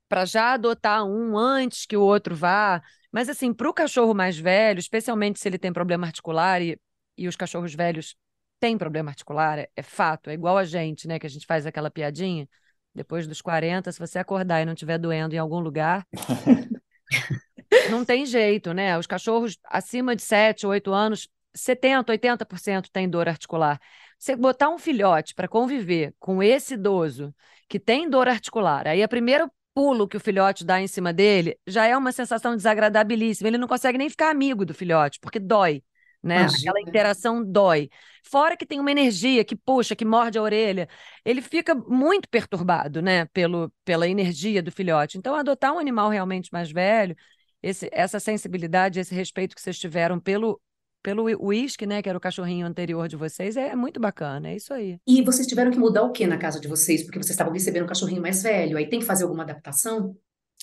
para 0.10 0.26
já 0.26 0.54
adotar 0.54 1.06
um 1.06 1.38
antes 1.38 1.86
que 1.86 1.96
o 1.96 2.02
outro 2.02 2.36
vá. 2.36 2.82
Mas, 3.12 3.30
assim, 3.30 3.54
para 3.54 3.70
o 3.70 3.74
cachorro 3.74 4.14
mais 4.14 4.38
velho, 4.38 4.80
especialmente 4.80 5.40
se 5.40 5.48
ele 5.48 5.60
tem 5.60 5.72
problema 5.72 6.08
articular, 6.08 6.62
e, 6.62 6.78
e 7.18 7.28
os 7.28 7.36
cachorros 7.36 7.74
velhos 7.74 8.16
têm 8.60 8.78
problema 8.78 9.12
articular, 9.12 9.60
é, 9.60 9.70
é 9.76 9.84
fato, 9.84 10.30
é 10.30 10.34
igual 10.34 10.58
a 10.58 10.66
gente, 10.66 11.08
né? 11.08 11.20
Que 11.20 11.28
a 11.28 11.30
gente 11.30 11.46
faz 11.46 11.66
aquela 11.66 11.92
piadinha. 11.92 12.50
Depois 12.94 13.28
dos 13.28 13.42
40, 13.42 13.92
se 13.92 14.00
você 14.00 14.20
acordar 14.20 14.62
e 14.62 14.66
não 14.66 14.74
estiver 14.74 14.98
doendo 14.98 15.36
em 15.36 15.38
algum 15.38 15.60
lugar. 15.60 16.06
não 17.90 18.04
tem 18.04 18.26
jeito, 18.26 18.74
né? 18.74 18.98
Os 18.98 19.08
cachorros 19.08 19.58
acima 19.64 20.16
de 20.16 20.24
7, 20.24 20.66
8 20.66 20.92
anos 20.92 21.30
70%, 21.56 22.10
80% 22.10 22.90
tem 22.92 23.08
dor 23.08 23.30
articular. 23.30 23.80
Você 24.18 24.36
botar 24.36 24.70
um 24.70 24.78
filhote 24.78 25.34
para 25.34 25.48
conviver 25.48 26.14
com 26.20 26.42
esse 26.44 26.74
idoso 26.74 27.34
que 27.68 27.80
tem 27.80 28.10
dor 28.10 28.28
articular, 28.28 28.88
aí 28.88 29.04
a 29.04 29.08
primeiro 29.08 29.50
pulo 29.80 30.10
que 30.10 30.18
o 30.18 30.20
filhote 30.20 30.66
dá 30.66 30.82
em 30.82 30.88
cima 30.88 31.14
dele 31.14 31.58
já 31.66 31.86
é 31.86 31.96
uma 31.96 32.12
sensação 32.12 32.54
desagradabilíssima. 32.54 33.48
Ele 33.48 33.58
não 33.58 33.68
consegue 33.68 33.98
nem 33.98 34.10
ficar 34.10 34.30
amigo 34.30 34.66
do 34.66 34.74
filhote, 34.74 35.20
porque 35.22 35.40
dói 35.40 35.82
né? 36.22 36.42
Imagina. 36.42 36.72
Aquela 36.72 36.82
interação 36.82 37.42
dói. 37.42 37.90
Fora 38.24 38.58
que 38.58 38.66
tem 38.66 38.78
uma 38.78 38.92
energia 38.92 39.46
que 39.46 39.56
puxa, 39.56 39.96
que 39.96 40.04
morde 40.04 40.38
a 40.38 40.42
orelha. 40.42 40.90
Ele 41.24 41.42
fica 41.42 41.74
muito 41.74 42.28
perturbado, 42.28 43.02
né? 43.02 43.26
Pelo, 43.28 43.72
pela 43.86 44.06
energia 44.06 44.62
do 44.62 44.70
filhote. 44.70 45.18
Então, 45.18 45.34
adotar 45.34 45.74
um 45.74 45.80
animal 45.80 46.10
realmente 46.10 46.50
mais 46.52 46.70
velho, 46.70 47.16
esse, 47.64 47.90
essa 47.94 48.20
sensibilidade, 48.20 49.00
esse 49.00 49.16
respeito 49.16 49.56
que 49.56 49.62
vocês 49.62 49.80
tiveram 49.80 50.20
pelo 50.20 50.60
pelo 51.02 51.26
whisky, 51.26 51.86
né, 51.86 52.02
que 52.02 52.10
era 52.10 52.18
o 52.18 52.22
cachorrinho 52.22 52.66
anterior 52.66 53.08
de 53.08 53.16
vocês, 53.16 53.56
é 53.58 53.76
muito 53.76 54.00
bacana, 54.00 54.50
é 54.50 54.56
isso 54.56 54.74
aí. 54.74 54.98
E 55.08 55.22
vocês 55.22 55.48
tiveram 55.48 55.72
que 55.72 55.80
mudar 55.80 56.04
o 56.04 56.12
que 56.12 56.28
na 56.28 56.38
casa 56.38 56.60
de 56.60 56.68
vocês? 56.68 57.04
Porque 57.04 57.18
vocês 57.18 57.32
estavam 57.32 57.54
recebendo 57.54 57.84
um 57.84 57.88
cachorrinho 57.88 58.22
mais 58.22 58.44
velho, 58.44 58.78
aí 58.78 58.88
tem 58.88 59.00
que 59.00 59.06
fazer 59.06 59.24
alguma 59.24 59.44
adaptação? 59.44 60.16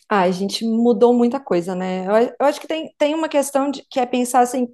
Ah, 0.09 0.23
a 0.23 0.31
gente 0.31 0.64
mudou 0.64 1.12
muita 1.12 1.40
coisa, 1.40 1.75
né? 1.75 2.07
Eu, 2.07 2.35
eu 2.38 2.47
acho 2.47 2.61
que 2.61 2.69
tem, 2.69 2.95
tem 2.97 3.14
uma 3.14 3.28
questão 3.28 3.71
de, 3.71 3.85
que 3.90 3.99
é 3.99 4.07
pensar 4.07 4.40
assim, 4.40 4.69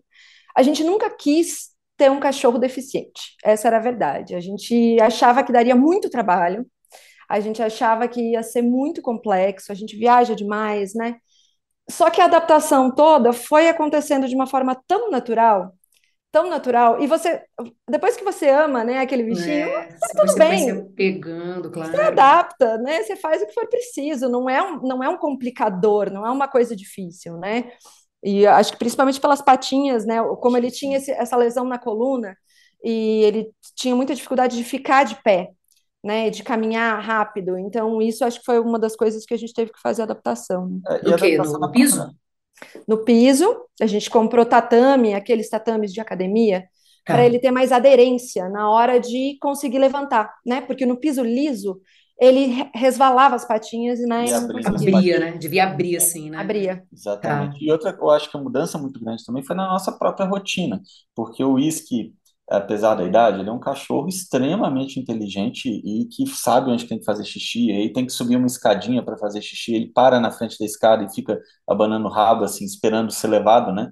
a 0.56 0.62
gente 0.62 0.84
nunca 0.84 1.08
quis 1.10 1.70
ter 1.96 2.10
um 2.10 2.20
cachorro 2.20 2.58
deficiente, 2.58 3.36
essa 3.44 3.68
era 3.68 3.76
a 3.78 3.80
verdade. 3.80 4.34
A 4.34 4.40
gente 4.40 4.98
achava 5.00 5.42
que 5.44 5.52
daria 5.52 5.76
muito 5.76 6.10
trabalho, 6.10 6.66
a 7.28 7.40
gente 7.40 7.62
achava 7.62 8.08
que 8.08 8.32
ia 8.32 8.42
ser 8.42 8.62
muito 8.62 9.00
complexo, 9.00 9.72
a 9.72 9.74
gente 9.74 9.96
viaja 9.96 10.34
demais, 10.34 10.94
né? 10.94 11.16
Só 11.90 12.10
que 12.10 12.20
a 12.20 12.24
adaptação 12.24 12.90
toda 12.94 13.32
foi 13.32 13.68
acontecendo 13.68 14.28
de 14.28 14.34
uma 14.34 14.46
forma 14.46 14.74
tão 14.86 15.10
natural, 15.10 15.72
tão 16.30 16.48
natural, 16.48 17.00
e 17.02 17.06
você, 17.06 17.42
depois 17.88 18.16
que 18.16 18.24
você 18.24 18.48
ama, 18.48 18.82
né, 18.82 18.98
aquele 18.98 19.22
bichinho, 19.22 19.68
é, 19.68 19.88
tá 19.88 20.08
tudo 20.16 20.34
bem. 20.36 20.72
Vai 20.72 20.84
pegando, 20.96 21.70
claro. 21.70 21.90
Você 21.90 22.00
adapta, 22.00 22.78
né? 22.78 23.02
Você 23.02 23.16
faz 23.16 23.42
o 23.42 23.46
que 23.46 23.52
for 23.52 23.68
preciso, 23.68 24.28
não 24.28 24.48
é 24.48 24.62
um, 24.62 24.80
não 24.80 25.02
é 25.02 25.08
um 25.08 25.18
complicador, 25.18 26.10
não 26.10 26.26
é 26.26 26.30
uma 26.30 26.48
coisa 26.48 26.74
difícil, 26.74 27.36
né? 27.36 27.70
E 28.22 28.46
acho 28.46 28.72
que 28.72 28.78
principalmente 28.78 29.20
pelas 29.20 29.42
patinhas, 29.42 30.06
né? 30.06 30.22
Como 30.40 30.56
ele 30.56 30.70
tinha 30.70 30.96
esse, 30.96 31.10
essa 31.10 31.36
lesão 31.36 31.64
na 31.64 31.78
coluna 31.78 32.36
e 32.82 33.22
ele 33.24 33.50
tinha 33.76 33.94
muita 33.94 34.14
dificuldade 34.14 34.56
de 34.56 34.64
ficar 34.64 35.04
de 35.04 35.16
pé, 35.22 35.50
né? 36.02 36.30
De 36.30 36.42
caminhar 36.42 37.00
rápido. 37.00 37.56
Então, 37.58 38.00
isso 38.02 38.24
acho 38.24 38.40
que 38.40 38.44
foi 38.44 38.58
uma 38.58 38.78
das 38.78 38.96
coisas 38.96 39.24
que 39.24 39.34
a 39.34 39.36
gente 39.36 39.54
teve 39.54 39.72
que 39.72 39.80
fazer 39.80 40.02
adaptação. 40.02 40.68
Né? 40.68 40.80
É, 40.88 41.10
no 41.10 41.16
quê? 41.16 41.38
No, 41.38 41.58
no 41.58 41.70
piso? 41.70 42.14
No 42.86 43.04
piso, 43.04 43.56
a 43.80 43.86
gente 43.86 44.08
comprou 44.10 44.44
tatame, 44.46 45.14
aqueles 45.14 45.48
tatames 45.48 45.92
de 45.92 46.00
academia, 46.00 46.62
tá. 47.04 47.14
para 47.14 47.26
ele 47.26 47.38
ter 47.38 47.50
mais 47.50 47.72
aderência 47.72 48.48
na 48.48 48.70
hora 48.70 49.00
de 49.00 49.36
conseguir 49.40 49.78
levantar, 49.78 50.32
né? 50.46 50.60
Porque 50.60 50.86
no 50.86 50.96
piso 50.96 51.22
liso, 51.22 51.80
ele 52.20 52.70
resvalava 52.72 53.34
as 53.34 53.44
patinhas 53.44 53.98
e, 53.98 54.06
né, 54.06 54.26
e 54.26 54.32
abria, 54.32 55.18
né? 55.18 55.32
Devia 55.32 55.64
abrir 55.64 55.96
assim, 55.96 56.30
né? 56.30 56.38
Abria. 56.38 56.84
Exatamente. 56.92 57.58
Tá. 57.58 57.58
E 57.60 57.72
outra, 57.72 57.98
eu 58.00 58.10
acho 58.10 58.30
que 58.30 58.36
a 58.36 58.40
mudança 58.40 58.78
muito 58.78 59.00
grande 59.00 59.24
também 59.24 59.42
foi 59.42 59.56
na 59.56 59.66
nossa 59.66 59.90
própria 59.90 60.26
rotina, 60.26 60.80
porque 61.16 61.42
o 61.42 61.54
uísque, 61.54 62.14
apesar 62.52 62.94
da 62.94 63.04
idade, 63.04 63.40
ele 63.40 63.48
é 63.48 63.52
um 63.52 63.58
cachorro 63.58 64.08
extremamente 64.08 65.00
inteligente 65.00 65.68
e 65.68 66.06
que 66.06 66.26
sabe 66.26 66.70
onde 66.70 66.86
tem 66.86 66.98
que 66.98 67.04
fazer 67.04 67.24
xixi, 67.24 67.66
e 67.66 67.72
aí 67.72 67.92
tem 67.92 68.04
que 68.06 68.12
subir 68.12 68.36
uma 68.36 68.46
escadinha 68.46 69.02
para 69.02 69.16
fazer 69.16 69.40
xixi, 69.42 69.74
ele 69.74 69.88
para 69.92 70.20
na 70.20 70.30
frente 70.30 70.58
da 70.58 70.64
escada 70.64 71.04
e 71.04 71.12
fica 71.14 71.40
abanando 71.68 72.06
o 72.06 72.10
rabo, 72.10 72.44
assim, 72.44 72.64
esperando 72.64 73.10
ser 73.10 73.28
levado, 73.28 73.72
né? 73.72 73.88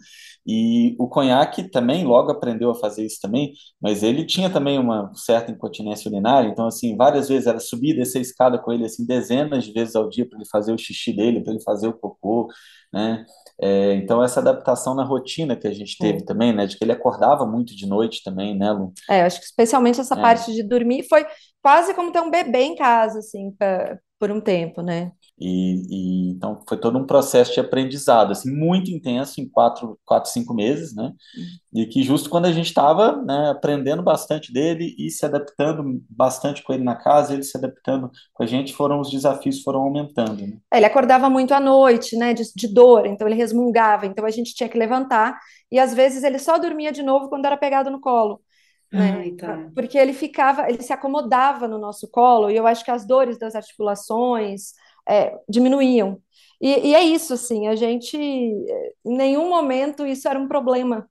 E 0.46 0.96
o 0.98 1.08
conhaque 1.08 1.64
também 1.70 2.04
logo 2.04 2.30
aprendeu 2.30 2.70
a 2.70 2.74
fazer 2.74 3.04
isso 3.04 3.18
também, 3.20 3.52
mas 3.80 4.02
ele 4.02 4.24
tinha 4.24 4.50
também 4.50 4.78
uma 4.78 5.10
certa 5.14 5.50
incontinência 5.52 6.10
urinária, 6.10 6.48
então 6.48 6.66
assim, 6.66 6.96
várias 6.96 7.28
vezes 7.28 7.46
era 7.46 7.60
subir 7.60 7.90
e 7.94 7.96
descer 7.98 8.18
a 8.18 8.22
escada 8.22 8.58
com 8.58 8.72
ele 8.72 8.84
assim 8.84 9.06
dezenas 9.06 9.64
de 9.64 9.72
vezes 9.72 9.94
ao 9.96 10.08
dia 10.08 10.26
para 10.28 10.38
ele 10.38 10.48
fazer 10.48 10.72
o 10.72 10.78
xixi 10.78 11.12
dele, 11.14 11.40
para 11.42 11.52
ele 11.52 11.62
fazer 11.62 11.88
o 11.88 11.92
cocô, 11.92 12.48
né? 12.92 13.24
É, 13.62 13.94
então 13.94 14.22
essa 14.24 14.40
adaptação 14.40 14.94
na 14.94 15.04
rotina 15.04 15.54
que 15.54 15.68
a 15.68 15.72
gente 15.72 15.98
teve 15.98 16.18
é. 16.18 16.24
também, 16.24 16.52
né, 16.52 16.66
de 16.66 16.78
que 16.78 16.84
ele 16.84 16.92
acordava 16.92 17.44
muito 17.44 17.76
de 17.76 17.86
noite 17.86 18.22
também, 18.24 18.56
né, 18.56 18.72
Lu? 18.72 18.92
É, 19.08 19.22
acho 19.22 19.38
que 19.38 19.44
especialmente 19.44 20.00
essa 20.00 20.14
é. 20.14 20.20
parte 20.20 20.52
de 20.52 20.62
dormir 20.62 21.06
foi 21.08 21.26
quase 21.62 21.92
como 21.94 22.10
ter 22.10 22.20
um 22.20 22.30
bebê 22.30 22.62
em 22.62 22.74
casa, 22.74 23.18
assim, 23.18 23.52
pra, 23.58 23.98
por 24.18 24.30
um 24.30 24.40
tempo, 24.40 24.80
né? 24.80 25.12
E, 25.40 25.86
e, 25.88 26.30
então 26.32 26.60
foi 26.68 26.76
todo 26.76 26.98
um 26.98 27.06
processo 27.06 27.54
de 27.54 27.60
aprendizado, 27.60 28.32
assim, 28.32 28.54
muito 28.54 28.90
intenso 28.90 29.40
em 29.40 29.48
quatro, 29.48 29.98
quatro 30.04 30.30
cinco 30.30 30.52
meses, 30.52 30.94
né? 30.94 31.12
E 31.72 31.86
que 31.86 32.02
justo 32.02 32.28
quando 32.28 32.44
a 32.44 32.52
gente 32.52 32.66
estava 32.66 33.22
né, 33.22 33.48
aprendendo 33.50 34.02
bastante 34.02 34.52
dele 34.52 34.94
e 34.98 35.10
se 35.10 35.24
adaptando 35.24 36.02
bastante 36.10 36.62
com 36.62 36.74
ele 36.74 36.84
na 36.84 36.94
casa, 36.94 37.32
ele 37.32 37.42
se 37.42 37.56
adaptando 37.56 38.10
com 38.34 38.42
a 38.42 38.46
gente, 38.46 38.74
foram 38.74 39.00
os 39.00 39.10
desafios 39.10 39.62
foram 39.62 39.80
aumentando. 39.80 40.46
Né? 40.46 40.58
É, 40.70 40.76
ele 40.76 40.86
acordava 40.86 41.30
muito 41.30 41.54
à 41.54 41.60
noite, 41.60 42.16
né? 42.18 42.34
De, 42.34 42.42
de 42.54 42.68
dor, 42.68 43.06
então 43.06 43.26
ele 43.26 43.36
resmungava, 43.36 44.04
então 44.04 44.26
a 44.26 44.30
gente 44.30 44.54
tinha 44.54 44.68
que 44.68 44.76
levantar 44.76 45.38
e 45.72 45.78
às 45.78 45.94
vezes 45.94 46.22
ele 46.22 46.38
só 46.38 46.58
dormia 46.58 46.92
de 46.92 47.02
novo 47.02 47.30
quando 47.30 47.46
era 47.46 47.56
pegado 47.56 47.90
no 47.90 48.00
colo. 48.00 48.42
Né? 48.92 49.20
Ai, 49.20 49.30
tá. 49.32 49.70
Porque 49.74 49.96
ele 49.96 50.12
ficava, 50.12 50.68
ele 50.68 50.82
se 50.82 50.92
acomodava 50.92 51.68
no 51.68 51.78
nosso 51.78 52.10
colo, 52.10 52.50
e 52.50 52.56
eu 52.56 52.66
acho 52.66 52.84
que 52.84 52.90
as 52.90 53.06
dores 53.06 53.38
das 53.38 53.54
articulações, 53.54 54.72
é, 55.10 55.38
diminuíam. 55.48 56.20
E, 56.60 56.88
e, 56.90 56.94
é 56.94 57.02
isso, 57.02 57.34
assim, 57.34 57.68
a 57.68 57.74
gente, 57.74 58.16
em 58.16 59.16
nenhum 59.16 59.48
momento 59.48 60.06
isso 60.06 60.28
era 60.28 60.38
um 60.38 60.46
problema, 60.46 61.08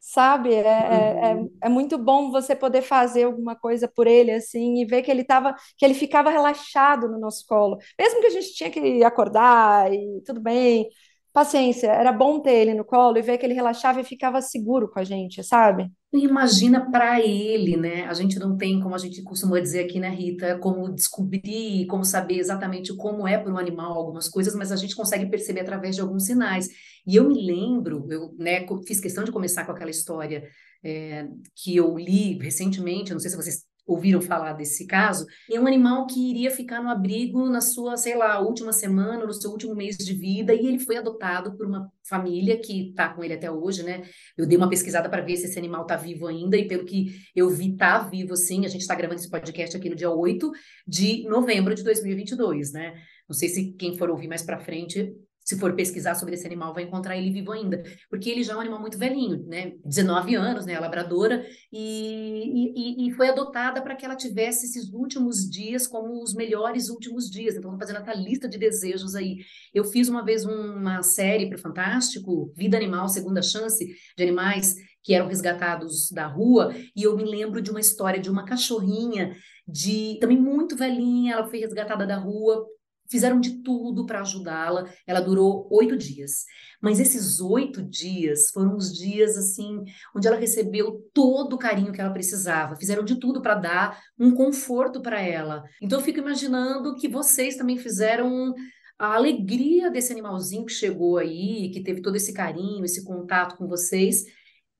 sabe? 0.00 0.54
É, 0.54 0.60
é, 0.60 1.30
é, 1.30 1.34
uhum. 1.34 1.50
é, 1.62 1.68
muito 1.68 1.98
bom 1.98 2.30
você 2.30 2.54
poder 2.54 2.82
fazer 2.82 3.24
alguma 3.24 3.56
coisa 3.56 3.88
por 3.88 4.06
ele, 4.06 4.30
assim, 4.32 4.80
e 4.80 4.84
ver 4.84 5.02
que 5.02 5.10
ele 5.10 5.24
tava, 5.24 5.54
que 5.76 5.84
ele 5.84 5.94
ficava 5.94 6.30
relaxado 6.30 7.08
no 7.08 7.18
nosso 7.18 7.44
colo, 7.46 7.78
mesmo 7.98 8.20
que 8.20 8.26
a 8.26 8.30
gente 8.30 8.54
tinha 8.54 8.70
que 8.70 9.02
acordar 9.02 9.92
e 9.92 10.22
tudo 10.24 10.40
bem, 10.40 10.88
paciência, 11.34 11.88
era 11.88 12.12
bom 12.12 12.38
ter 12.38 12.52
ele 12.52 12.74
no 12.74 12.84
colo 12.84 13.18
e 13.18 13.22
ver 13.22 13.36
que 13.38 13.44
ele 13.44 13.54
relaxava 13.54 14.00
e 14.00 14.04
ficava 14.04 14.40
seguro 14.40 14.88
com 14.88 15.00
a 15.00 15.04
gente, 15.04 15.42
sabe? 15.42 15.90
Imagina 16.12 16.88
para 16.92 17.20
ele, 17.20 17.76
né? 17.76 18.04
A 18.06 18.14
gente 18.14 18.38
não 18.38 18.56
tem, 18.56 18.80
como 18.80 18.94
a 18.94 18.98
gente 18.98 19.20
costuma 19.24 19.58
dizer 19.58 19.80
aqui, 19.80 19.98
né, 19.98 20.10
Rita, 20.10 20.56
como 20.60 20.94
descobrir, 20.94 21.86
como 21.88 22.04
saber 22.04 22.38
exatamente 22.38 22.94
como 22.94 23.26
é 23.26 23.36
para 23.36 23.52
um 23.52 23.58
animal 23.58 23.94
algumas 23.94 24.28
coisas, 24.28 24.54
mas 24.54 24.70
a 24.70 24.76
gente 24.76 24.94
consegue 24.94 25.26
perceber 25.26 25.62
através 25.62 25.96
de 25.96 26.02
alguns 26.02 26.24
sinais. 26.24 26.68
E 27.04 27.16
eu 27.16 27.28
me 27.28 27.44
lembro, 27.44 28.06
eu 28.08 28.32
né, 28.38 28.64
fiz 28.86 29.00
questão 29.00 29.24
de 29.24 29.32
começar 29.32 29.64
com 29.64 29.72
aquela 29.72 29.90
história 29.90 30.44
é, 30.84 31.26
que 31.56 31.74
eu 31.74 31.98
li 31.98 32.38
recentemente, 32.38 33.12
não 33.12 33.18
sei 33.18 33.30
se 33.30 33.36
vocês 33.36 33.64
ouviram 33.86 34.20
falar 34.20 34.54
desse 34.54 34.86
caso, 34.86 35.26
é 35.50 35.60
um 35.60 35.66
animal 35.66 36.06
que 36.06 36.30
iria 36.30 36.50
ficar 36.50 36.82
no 36.82 36.88
abrigo 36.88 37.48
na 37.48 37.60
sua, 37.60 37.96
sei 37.96 38.16
lá, 38.16 38.40
última 38.40 38.72
semana, 38.72 39.26
no 39.26 39.32
seu 39.32 39.50
último 39.50 39.74
mês 39.74 39.96
de 39.96 40.14
vida, 40.14 40.54
e 40.54 40.66
ele 40.66 40.78
foi 40.78 40.96
adotado 40.96 41.56
por 41.56 41.66
uma 41.66 41.90
família 42.08 42.58
que 42.58 42.90
está 42.90 43.08
com 43.08 43.22
ele 43.22 43.34
até 43.34 43.50
hoje, 43.50 43.82
né? 43.82 44.02
Eu 44.36 44.46
dei 44.46 44.56
uma 44.56 44.68
pesquisada 44.68 45.08
para 45.08 45.22
ver 45.22 45.36
se 45.36 45.46
esse 45.46 45.58
animal 45.58 45.82
está 45.82 45.96
vivo 45.96 46.26
ainda, 46.26 46.56
e 46.56 46.66
pelo 46.66 46.84
que 46.84 47.14
eu 47.34 47.50
vi, 47.50 47.72
está 47.72 47.98
vivo 47.98 48.36
sim. 48.36 48.64
A 48.64 48.68
gente 48.68 48.82
está 48.82 48.94
gravando 48.94 49.20
esse 49.20 49.30
podcast 49.30 49.76
aqui 49.76 49.90
no 49.90 49.96
dia 49.96 50.10
8 50.10 50.50
de 50.86 51.24
novembro 51.28 51.74
de 51.74 51.82
2022, 51.82 52.72
né? 52.72 52.94
Não 53.28 53.34
sei 53.34 53.48
se 53.48 53.72
quem 53.72 53.96
for 53.96 54.10
ouvir 54.10 54.28
mais 54.28 54.42
para 54.42 54.58
frente 54.58 55.14
se 55.44 55.58
for 55.58 55.74
pesquisar 55.74 56.14
sobre 56.14 56.34
esse 56.34 56.46
animal, 56.46 56.72
vai 56.72 56.84
encontrar 56.84 57.16
ele 57.16 57.30
vivo 57.30 57.52
ainda, 57.52 57.82
porque 58.08 58.30
ele 58.30 58.42
já 58.42 58.54
é 58.54 58.56
um 58.56 58.60
animal 58.60 58.80
muito 58.80 58.96
velhinho, 58.96 59.44
né? 59.46 59.74
19 59.84 60.34
anos, 60.34 60.64
né? 60.64 60.74
A 60.74 60.80
labradora, 60.80 61.46
e, 61.70 62.72
e, 62.74 63.08
e 63.08 63.12
foi 63.12 63.28
adotada 63.28 63.82
para 63.82 63.94
que 63.94 64.06
ela 64.06 64.16
tivesse 64.16 64.64
esses 64.64 64.90
últimos 64.90 65.48
dias 65.48 65.86
como 65.86 66.22
os 66.22 66.34
melhores 66.34 66.88
últimos 66.88 67.30
dias. 67.30 67.54
Então, 67.56 67.78
fazendo 67.78 67.98
essa 67.98 68.14
lista 68.14 68.48
de 68.48 68.56
desejos 68.56 69.14
aí. 69.14 69.38
Eu 69.74 69.84
fiz 69.84 70.08
uma 70.08 70.24
vez 70.24 70.46
uma 70.46 71.02
série 71.02 71.46
para 71.46 71.58
o 71.58 71.60
Fantástico, 71.60 72.50
Vida 72.56 72.78
Animal, 72.78 73.08
Segunda 73.08 73.42
Chance, 73.42 73.86
de 74.16 74.22
animais 74.22 74.76
que 75.02 75.12
eram 75.12 75.28
resgatados 75.28 76.10
da 76.10 76.26
rua, 76.26 76.74
e 76.96 77.02
eu 77.02 77.14
me 77.14 77.24
lembro 77.24 77.60
de 77.60 77.70
uma 77.70 77.80
história 77.80 78.18
de 78.18 78.30
uma 78.30 78.46
cachorrinha 78.46 79.36
de 79.68 80.16
também 80.18 80.40
muito 80.40 80.76
velhinha, 80.76 81.34
ela 81.34 81.46
foi 81.46 81.58
resgatada 81.58 82.06
da 82.06 82.16
rua 82.16 82.66
fizeram 83.10 83.40
de 83.40 83.62
tudo 83.62 84.06
para 84.06 84.20
ajudá-la. 84.20 84.90
Ela 85.06 85.20
durou 85.20 85.68
oito 85.70 85.96
dias. 85.96 86.44
Mas 86.80 87.00
esses 87.00 87.40
oito 87.40 87.82
dias 87.82 88.50
foram 88.50 88.76
os 88.76 88.92
dias 88.92 89.36
assim 89.36 89.82
onde 90.14 90.26
ela 90.26 90.36
recebeu 90.36 91.02
todo 91.12 91.54
o 91.54 91.58
carinho 91.58 91.92
que 91.92 92.00
ela 92.00 92.12
precisava. 92.12 92.76
Fizeram 92.76 93.04
de 93.04 93.16
tudo 93.16 93.40
para 93.40 93.54
dar 93.54 94.02
um 94.18 94.32
conforto 94.32 95.00
para 95.00 95.20
ela. 95.20 95.64
Então 95.80 95.98
eu 95.98 96.04
fico 96.04 96.18
imaginando 96.18 96.94
que 96.94 97.08
vocês 97.08 97.56
também 97.56 97.78
fizeram 97.78 98.54
a 98.98 99.14
alegria 99.14 99.90
desse 99.90 100.12
animalzinho 100.12 100.64
que 100.64 100.72
chegou 100.72 101.18
aí, 101.18 101.70
que 101.72 101.82
teve 101.82 102.00
todo 102.00 102.16
esse 102.16 102.32
carinho, 102.32 102.84
esse 102.84 103.04
contato 103.04 103.56
com 103.56 103.66
vocês. 103.66 104.24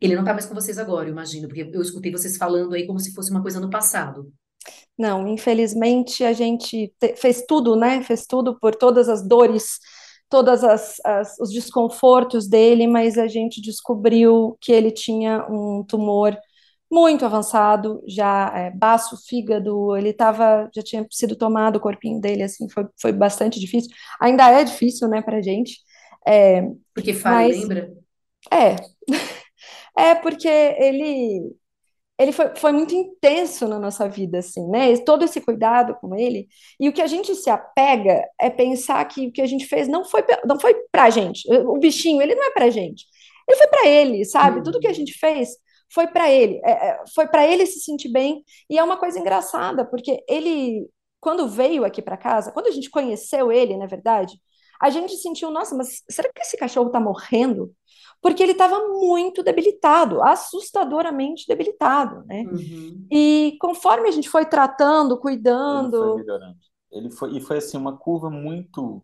Ele 0.00 0.14
não 0.14 0.23
está 0.23 0.33
mais 0.33 0.47
com 0.47 0.54
vocês 0.54 0.78
agora, 0.78 1.09
eu 1.09 1.12
imagino, 1.12 1.49
porque 1.49 1.71
eu 1.73 1.83
escutei 1.83 2.12
vocês 2.12 2.37
falando 2.37 2.75
aí 2.75 2.87
como 2.87 2.99
se 3.00 3.14
fosse 3.14 3.31
uma 3.31 3.43
coisa 3.43 3.61
no 3.61 3.71
passado. 3.71 4.33
Não, 4.97 5.26
infelizmente 5.26 6.25
a 6.25 6.33
gente 6.33 6.92
fez 7.16 7.44
tudo, 7.47 7.76
né? 7.76 8.02
Fez 8.02 8.26
tudo 8.26 8.59
por 8.59 8.75
todas 8.75 9.09
as 9.09 9.26
dores 9.26 9.78
todos 10.28 10.62
os 11.38 11.50
desconfortos 11.50 12.49
dele, 12.49 12.88
mas 12.88 13.16
a 13.18 13.28
gente 13.28 13.61
descobriu 13.61 14.56
que 14.61 14.73
ele 14.73 14.90
tinha 14.90 15.47
um 15.49 15.85
tumor 15.85 16.37
muito 16.90 17.25
avançado, 17.25 18.02
já 18.06 18.52
é, 18.54 18.71
baço, 18.71 19.16
fígado, 19.28 19.97
ele 19.97 20.12
tava, 20.12 20.68
já 20.75 20.83
tinha 20.83 21.06
sido 21.11 21.37
tomado 21.37 21.76
o 21.76 21.80
corpinho 21.80 22.21
dele, 22.21 22.42
assim, 22.42 22.68
foi, 22.68 22.87
foi 23.00 23.12
bastante 23.12 23.59
difícil. 23.61 23.90
Ainda 24.21 24.49
é 24.50 24.64
difícil, 24.64 25.09
né, 25.09 25.23
pra 25.23 25.42
gente. 25.42 25.78
É, 26.26 26.62
porque 26.94 27.12
fala, 27.12 27.47
lembra? 27.47 27.92
É. 28.52 28.76
É 29.97 30.12
porque 30.12 30.49
ele 30.49 31.54
ele 32.18 32.33
foi, 32.33 32.54
foi 32.56 32.73
muito 32.73 32.94
intenso 32.94 33.66
na 33.66 33.78
nossa 33.78 34.09
vida, 34.09 34.38
assim, 34.38 34.66
né? 34.68 34.97
Todo 34.99 35.25
esse 35.25 35.40
cuidado 35.40 35.97
com 36.00 36.14
ele. 36.14 36.49
E 36.78 36.88
o 36.88 36.92
que 36.92 37.02
a 37.02 37.06
gente 37.06 37.35
se 37.35 37.50
apega 37.50 38.25
é 38.40 38.49
pensar 38.49 39.04
que 39.06 39.28
o 39.28 39.33
que 39.33 39.42
a 39.42 39.47
gente 39.47 39.66
fez 39.66 39.88
não 39.88 40.04
foi, 40.04 40.25
não 40.47 40.59
foi 40.61 40.75
pra 40.92 41.11
gente. 41.11 41.42
O 41.66 41.78
bichinho, 41.78 42.23
ele 42.23 42.35
não 42.35 42.44
é 42.44 42.50
pra 42.52 42.71
gente. 42.71 43.04
Ele 43.49 43.59
foi 43.59 43.66
para 43.68 43.88
ele, 43.88 44.25
sabe? 44.25 44.62
Tudo 44.62 44.80
que 44.80 44.87
a 44.87 44.92
gente 44.92 45.12
fez 45.18 45.50
foi 45.92 46.06
para 46.06 46.30
ele. 46.30 46.61
É, 46.64 46.71
é 46.71 47.04
foi 47.14 47.26
para 47.26 47.47
ele 47.47 47.66
se 47.66 47.80
sentir 47.80 48.11
bem. 48.11 48.44
E 48.71 48.78
é 48.78 48.85
uma 48.85 48.97
coisa 48.97 49.18
engraçada, 49.18 49.85
porque 49.85 50.23
ele, 50.28 50.88
quando 51.21 51.49
veio 51.49 51.85
aqui 51.85 52.00
para 52.00 52.16
casa, 52.16 52.52
quando 52.52 52.68
a 52.68 52.71
gente 52.71 52.90
conheceu 52.90 53.50
ele, 53.50 53.76
na 53.76 53.87
verdade, 53.87 54.35
a 54.85 54.91
gente 54.91 55.17
sentiu, 55.17 55.50
nossa, 55.50 55.75
mas 55.75 56.03
será 56.09 56.31
que 56.33 56.43
esse 56.43 56.57
cachorro 56.57 56.88
está 56.88 57.00
morrendo? 57.00 57.75
porque 58.25 58.43
ele 58.43 58.53
estava 58.53 58.88
muito 58.88 59.43
debilitado, 59.43 60.23
assustadoramente 60.23 61.47
debilitado, 61.47 62.25
né? 62.25 62.45
Uhum. 62.45 63.07
E 63.12 63.55
conforme 63.61 64.09
a 64.09 64.11
gente 64.11 64.31
foi 64.31 64.47
tratando, 64.47 65.19
cuidando, 65.21 65.95
ele 65.95 66.07
foi 66.07 66.17
melhorando. 66.17 66.57
Ele 66.91 67.11
foi 67.11 67.37
e 67.37 67.41
foi 67.43 67.59
assim 67.59 67.76
uma 67.76 67.99
curva 67.99 68.31
muito 68.31 69.03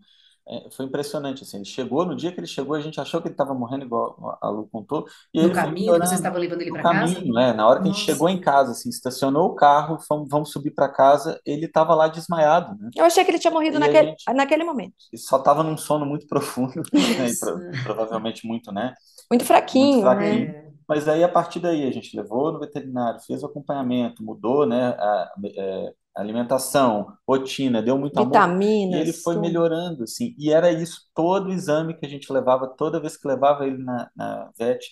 é, 0.49 0.69
foi 0.71 0.87
impressionante, 0.87 1.43
assim, 1.43 1.59
ele 1.59 1.65
chegou, 1.65 2.05
no 2.05 2.17
dia 2.17 2.33
que 2.33 2.41
ele 2.41 2.47
chegou, 2.47 2.75
a 2.75 2.81
gente 2.81 3.01
achou 3.01 3.21
que 3.21 3.29
ele 3.29 3.35
estava 3.35 3.55
morrendo, 3.55 3.85
igual 3.85 4.39
a 4.41 4.49
Lu 4.49 4.69
contou, 4.71 5.07
e 5.33 5.43
no 5.43 5.53
caminho, 5.53 5.97
vocês 5.99 6.13
estavam 6.13 6.41
levando 6.41 6.63
ele 6.63 6.73
para 6.73 6.83
casa? 6.83 7.15
caminho, 7.15 7.39
é, 7.39 7.53
na 7.53 7.67
hora 7.67 7.81
que 7.81 7.89
Nossa. 7.89 7.99
a 7.99 8.03
gente 8.03 8.13
chegou 8.13 8.29
em 8.29 8.41
casa, 8.41 8.73
assim, 8.73 8.89
estacionou 8.89 9.49
o 9.49 9.55
carro, 9.55 9.99
fomos, 10.07 10.29
vamos 10.29 10.51
subir 10.51 10.73
para 10.73 10.89
casa, 10.89 11.41
ele 11.47 11.67
estava 11.67 11.95
lá 11.95 12.09
desmaiado, 12.09 12.77
né? 12.79 12.91
Eu 12.97 13.05
achei 13.05 13.25
que 13.25 13.31
ele 13.31 13.39
tinha 13.39 13.53
morrido 13.53 13.79
naquele, 13.79 14.11
gente, 14.11 14.25
naquele 14.35 14.65
momento. 14.65 14.95
Ele 15.13 15.23
só 15.23 15.37
estava 15.37 15.63
num 15.63 15.77
sono 15.77 16.05
muito 16.05 16.27
profundo, 16.27 16.83
né, 16.93 17.31
pro, 17.39 17.83
provavelmente 17.85 18.47
muito, 18.47 18.73
né? 18.73 18.95
Muito 19.31 19.45
fraquinho, 19.45 20.03
muito 20.03 20.03
fraquinho. 20.03 20.47
Né? 20.47 20.71
Mas 20.89 21.07
aí, 21.07 21.23
a 21.23 21.29
partir 21.29 21.61
daí, 21.61 21.87
a 21.87 21.93
gente 21.93 22.17
levou 22.17 22.51
no 22.51 22.59
veterinário, 22.59 23.21
fez 23.21 23.45
o 23.45 23.47
acompanhamento, 23.47 24.25
mudou, 24.25 24.67
né, 24.67 24.89
a, 24.99 25.05
a, 25.05 25.33
é, 25.47 25.93
alimentação, 26.17 27.07
rotina, 27.27 27.83
deu 27.83 27.97
muito 27.97 28.23
Vitaminas, 28.23 28.95
amor. 28.95 28.99
E 28.99 29.01
ele 29.01 29.13
foi 29.13 29.35
tudo. 29.35 29.43
melhorando, 29.43 30.05
assim. 30.05 30.35
E 30.39 30.53
era 30.53 30.71
isso, 30.71 31.03
todo 31.15 31.49
o 31.49 31.53
exame 31.53 31.95
que 31.95 32.05
a 32.05 32.09
gente 32.09 32.33
levava, 32.33 32.67
toda 32.67 33.01
vez 33.01 33.17
que 33.17 33.29
levava 33.29 33.67
ele 33.67 33.79
na, 33.79 34.11
na 34.17 34.51
vet, 34.59 34.85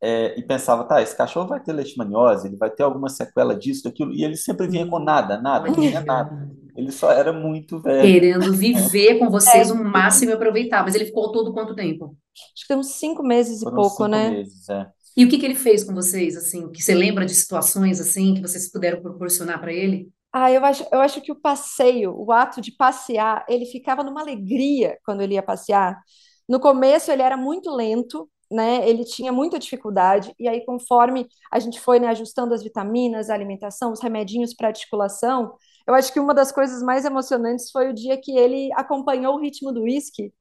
é, 0.00 0.38
e 0.38 0.42
pensava, 0.42 0.84
tá, 0.84 1.00
esse 1.00 1.16
cachorro 1.16 1.48
vai 1.48 1.60
ter 1.62 1.72
leishmaniose, 1.72 2.48
ele 2.48 2.56
vai 2.56 2.70
ter 2.70 2.82
alguma 2.82 3.08
sequela 3.08 3.54
disso, 3.54 3.84
daquilo, 3.84 4.12
e 4.12 4.24
ele 4.24 4.36
sempre 4.36 4.68
vinha 4.68 4.86
com 4.86 4.98
nada, 4.98 5.40
nada, 5.40 5.68
não 5.68 5.74
tinha 5.74 6.00
nada. 6.00 6.50
Ele 6.76 6.92
só 6.92 7.10
era 7.10 7.32
muito 7.32 7.80
velho. 7.80 8.02
Querendo 8.02 8.52
viver 8.52 9.18
com 9.18 9.30
vocês 9.30 9.70
é. 9.70 9.72
o 9.72 9.82
máximo 9.82 10.30
e 10.30 10.34
aproveitar, 10.34 10.84
mas 10.84 10.94
ele 10.94 11.06
ficou 11.06 11.32
todo 11.32 11.52
quanto 11.54 11.74
tempo? 11.74 12.14
Acho 12.54 12.66
que 12.66 12.74
uns 12.74 12.88
cinco 12.88 13.22
meses 13.22 13.60
Foram 13.60 13.72
e 13.72 13.80
pouco, 13.80 13.96
cinco 13.96 14.08
né? 14.08 14.30
Meses, 14.30 14.68
é. 14.68 14.86
E 15.16 15.24
o 15.24 15.28
que, 15.30 15.38
que 15.38 15.46
ele 15.46 15.54
fez 15.54 15.82
com 15.82 15.94
vocês, 15.94 16.36
assim? 16.36 16.70
Que 16.70 16.82
você 16.82 16.94
lembra 16.94 17.24
de 17.24 17.34
situações 17.34 17.98
assim 17.98 18.34
que 18.34 18.42
vocês 18.42 18.70
puderam 18.70 19.00
proporcionar 19.00 19.58
para 19.58 19.72
ele? 19.72 20.10
Ah, 20.38 20.52
eu 20.52 20.62
acho, 20.66 20.86
eu 20.92 21.00
acho 21.00 21.22
que 21.22 21.32
o 21.32 21.34
passeio, 21.34 22.14
o 22.14 22.30
ato 22.30 22.60
de 22.60 22.70
passear, 22.70 23.42
ele 23.48 23.64
ficava 23.64 24.02
numa 24.02 24.20
alegria 24.20 24.98
quando 25.02 25.22
ele 25.22 25.32
ia 25.32 25.42
passear. 25.42 25.98
No 26.46 26.60
começo 26.60 27.10
ele 27.10 27.22
era 27.22 27.38
muito 27.38 27.70
lento, 27.74 28.28
né? 28.52 28.86
Ele 28.86 29.02
tinha 29.02 29.32
muita 29.32 29.58
dificuldade, 29.58 30.34
e 30.38 30.46
aí, 30.46 30.62
conforme 30.66 31.26
a 31.50 31.58
gente 31.58 31.80
foi 31.80 31.98
né, 31.98 32.08
ajustando 32.08 32.52
as 32.52 32.62
vitaminas, 32.62 33.30
a 33.30 33.34
alimentação, 33.34 33.92
os 33.92 34.02
remedinhos 34.02 34.52
para 34.52 34.68
articulação, 34.68 35.54
eu 35.88 35.94
acho 35.94 36.12
que 36.12 36.20
uma 36.20 36.34
das 36.34 36.52
coisas 36.52 36.82
mais 36.82 37.06
emocionantes 37.06 37.70
foi 37.70 37.88
o 37.88 37.94
dia 37.94 38.20
que 38.20 38.36
ele 38.36 38.70
acompanhou 38.74 39.36
o 39.36 39.40
ritmo 39.40 39.72
do 39.72 39.84
uísque 39.84 40.34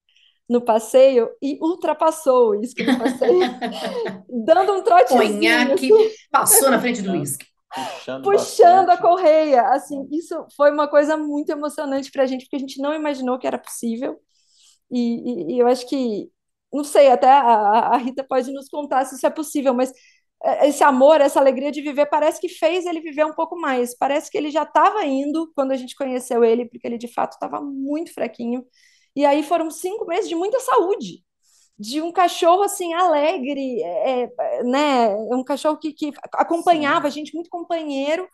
no 0.49 0.59
passeio 0.59 1.29
e 1.41 1.57
ultrapassou 1.61 2.47
o 2.47 2.49
uísque 2.49 2.83
no 2.83 2.97
passeio, 2.97 3.39
dando 4.45 4.73
um 4.73 4.83
trotezinho. 4.83 5.39
Conhaque 5.39 5.93
assim. 5.93 6.15
passou 6.29 6.69
na 6.69 6.81
frente 6.81 7.01
do 7.01 7.13
uísque 7.13 7.54
puxando, 7.75 8.23
puxando 8.23 8.89
a 8.89 8.97
correia. 8.97 9.61
Assim, 9.69 10.07
isso 10.11 10.45
foi 10.55 10.71
uma 10.71 10.87
coisa 10.87 11.17
muito 11.17 11.51
emocionante 11.51 12.11
para 12.11 12.23
a 12.23 12.25
gente, 12.25 12.45
porque 12.45 12.55
a 12.55 12.59
gente 12.59 12.81
não 12.81 12.93
imaginou 12.93 13.37
que 13.37 13.47
era 13.47 13.57
possível. 13.57 14.19
E, 14.91 15.51
e, 15.51 15.55
e 15.55 15.59
eu 15.59 15.67
acho 15.67 15.87
que, 15.87 16.29
não 16.73 16.83
sei, 16.83 17.09
até 17.11 17.27
a, 17.29 17.43
a, 17.93 17.97
Rita 17.97 18.23
pode 18.23 18.51
nos 18.51 18.69
contar 18.69 19.05
se 19.05 19.15
isso 19.15 19.25
é 19.27 19.29
possível, 19.29 19.73
mas 19.73 19.91
é, 20.43 20.67
esse 20.69 20.83
amor, 20.83 21.21
essa 21.21 21.39
alegria 21.39 21.71
de 21.71 21.81
viver, 21.81 22.05
parece 22.07 22.39
que 22.39 22.49
fez 22.49 22.85
ele 22.85 23.01
viver 23.01 23.25
um 23.25 23.33
pouco 23.33 23.59
mais. 23.59 23.95
Parece 23.97 24.31
que 24.31 24.37
ele 24.37 24.51
já 24.51 24.63
estava 24.63 25.05
indo 25.05 25.51
quando 25.55 25.71
a 25.71 25.77
gente 25.77 25.95
conheceu 25.95 26.43
ele, 26.43 26.65
porque 26.67 26.87
ele 26.87 26.97
de 26.97 27.07
fato 27.07 27.33
estava 27.33 27.61
muito 27.61 28.13
fraquinho. 28.13 28.65
E 29.15 29.25
aí 29.25 29.43
foram 29.43 29.71
cinco 29.71 30.05
meses 30.05 30.29
de 30.29 30.35
muita 30.35 30.59
saúde 30.59 31.23
de 31.77 32.01
um 32.01 32.11
cachorro 32.11 32.63
assim 32.63 32.93
alegre, 32.93 33.81
é, 33.83 34.23
é 34.23 34.63
né? 34.63 35.15
Um 35.15 35.43
cachorro 35.43 35.77
que, 35.77 35.91
que 35.93 36.13
acompanhava 36.33 37.01
Sim. 37.01 37.07
a 37.07 37.09
gente, 37.09 37.33
muito 37.33 37.49
companheiro. 37.49 38.27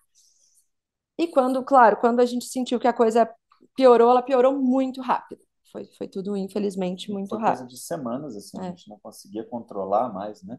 E 1.17 1.27
quando, 1.27 1.63
claro, 1.63 1.97
quando 1.97 2.19
a 2.19 2.25
gente 2.25 2.45
sentiu 2.45 2.79
que 2.79 2.87
a 2.87 2.93
coisa 2.93 3.29
piorou, 3.75 4.11
ela 4.11 4.21
piorou 4.21 4.57
muito 4.57 5.01
rápido. 5.01 5.41
Foi, 5.71 5.85
foi 5.97 6.07
tudo, 6.07 6.35
infelizmente, 6.35 7.11
muito 7.11 7.29
foi 7.29 7.39
rápido. 7.39 7.59
Coisa 7.59 7.67
de 7.67 7.79
semanas, 7.79 8.35
assim, 8.35 8.57
é. 8.59 8.61
a 8.61 8.69
gente 8.69 8.89
não 8.89 8.99
conseguia 8.99 9.43
controlar 9.45 10.11
mais, 10.13 10.43
né? 10.43 10.57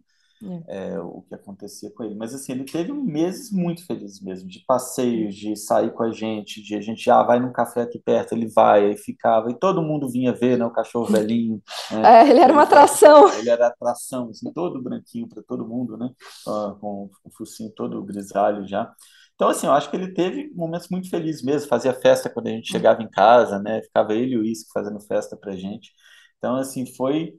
É. 0.67 0.95
É, 0.95 1.01
o 1.01 1.23
que 1.23 1.35
acontecia 1.35 1.91
com 1.91 2.03
ele. 2.03 2.15
Mas 2.15 2.35
assim, 2.35 2.53
ele 2.53 2.65
teve 2.65 2.93
meses 2.93 3.51
muito 3.53 3.87
felizes 3.87 4.21
mesmo, 4.21 4.49
de 4.49 4.61
passeios, 4.67 5.35
de 5.35 5.57
sair 5.57 5.93
com 5.93 6.03
a 6.03 6.11
gente, 6.11 6.63
de 6.63 6.75
a 6.75 6.81
gente 6.81 7.09
ah, 7.11 7.23
vai 7.23 7.39
num 7.39 7.53
café 7.53 7.83
aqui 7.83 7.99
perto, 7.99 8.33
ele 8.33 8.49
vai, 8.49 8.87
aí 8.87 8.97
ficava, 8.97 9.51
e 9.51 9.59
todo 9.59 9.83
mundo 9.83 10.09
vinha 10.09 10.33
ver, 10.33 10.59
né, 10.59 10.65
o 10.65 10.71
cachorro 10.71 11.07
velhinho. 11.13 11.63
Né? 11.91 12.23
É, 12.23 12.31
ele 12.31 12.41
era 12.41 12.53
uma 12.53 12.63
atração. 12.63 13.31
Ele 13.43 13.51
era 13.51 13.67
atração, 13.67 14.29
assim, 14.29 14.53
todo 14.53 14.83
branquinho 14.83 15.29
para 15.29 15.43
todo 15.43 15.67
mundo, 15.67 15.97
né? 15.97 16.11
com 16.45 17.11
o 17.25 17.31
focinho 17.37 17.71
todo 17.75 18.03
grisalho 18.05 18.67
já. 18.67 18.93
Então, 19.35 19.49
assim, 19.49 19.67
eu 19.67 19.73
acho 19.73 19.91
que 19.91 19.97
ele 19.97 20.13
teve 20.13 20.53
momentos 20.55 20.89
muito 20.89 21.11
felizes 21.11 21.43
mesmo, 21.43 21.69
fazia 21.69 21.93
festa 21.93 22.31
quando 22.31 22.47
a 22.49 22.51
gente 22.51 22.71
chegava 22.71 23.03
em 23.03 23.11
casa, 23.11 23.59
né? 23.59 23.83
Ficava 23.83 24.15
ele 24.15 24.35
e 24.35 24.39
o 24.39 24.45
Isque 24.45 24.71
fazendo 24.73 25.01
festa 25.01 25.37
pra 25.37 25.57
gente. 25.57 25.91
Então, 26.39 26.57
assim, 26.57 26.87
foi 26.95 27.35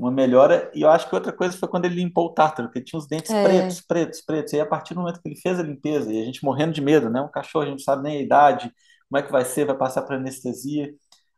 uma 0.00 0.10
melhora. 0.10 0.70
E 0.74 0.80
eu 0.80 0.90
acho 0.90 1.08
que 1.08 1.14
outra 1.14 1.32
coisa 1.32 1.56
foi 1.56 1.68
quando 1.68 1.84
ele 1.84 1.96
limpou 1.96 2.26
o 2.26 2.32
tártaro, 2.32 2.68
porque 2.68 2.78
ele 2.78 2.86
tinha 2.86 2.98
os 2.98 3.06
dentes 3.06 3.30
é. 3.30 3.44
pretos, 3.44 3.80
pretos, 3.82 4.20
pretos. 4.22 4.52
E 4.54 4.60
a 4.60 4.66
partir 4.66 4.94
do 4.94 5.00
momento 5.00 5.20
que 5.20 5.28
ele 5.28 5.36
fez 5.36 5.60
a 5.60 5.62
limpeza, 5.62 6.10
e 6.10 6.22
a 6.22 6.24
gente 6.24 6.42
morrendo 6.42 6.72
de 6.72 6.80
medo, 6.80 7.10
né? 7.10 7.20
Um 7.20 7.30
cachorro, 7.30 7.64
a 7.64 7.66
gente 7.66 7.78
não 7.78 7.84
sabe 7.84 8.02
nem 8.02 8.16
a 8.16 8.22
idade, 8.22 8.72
como 9.08 9.18
é 9.18 9.22
que 9.22 9.30
vai 9.30 9.44
ser, 9.44 9.66
vai 9.66 9.76
passar 9.76 10.02
para 10.02 10.16
anestesia. 10.16 10.94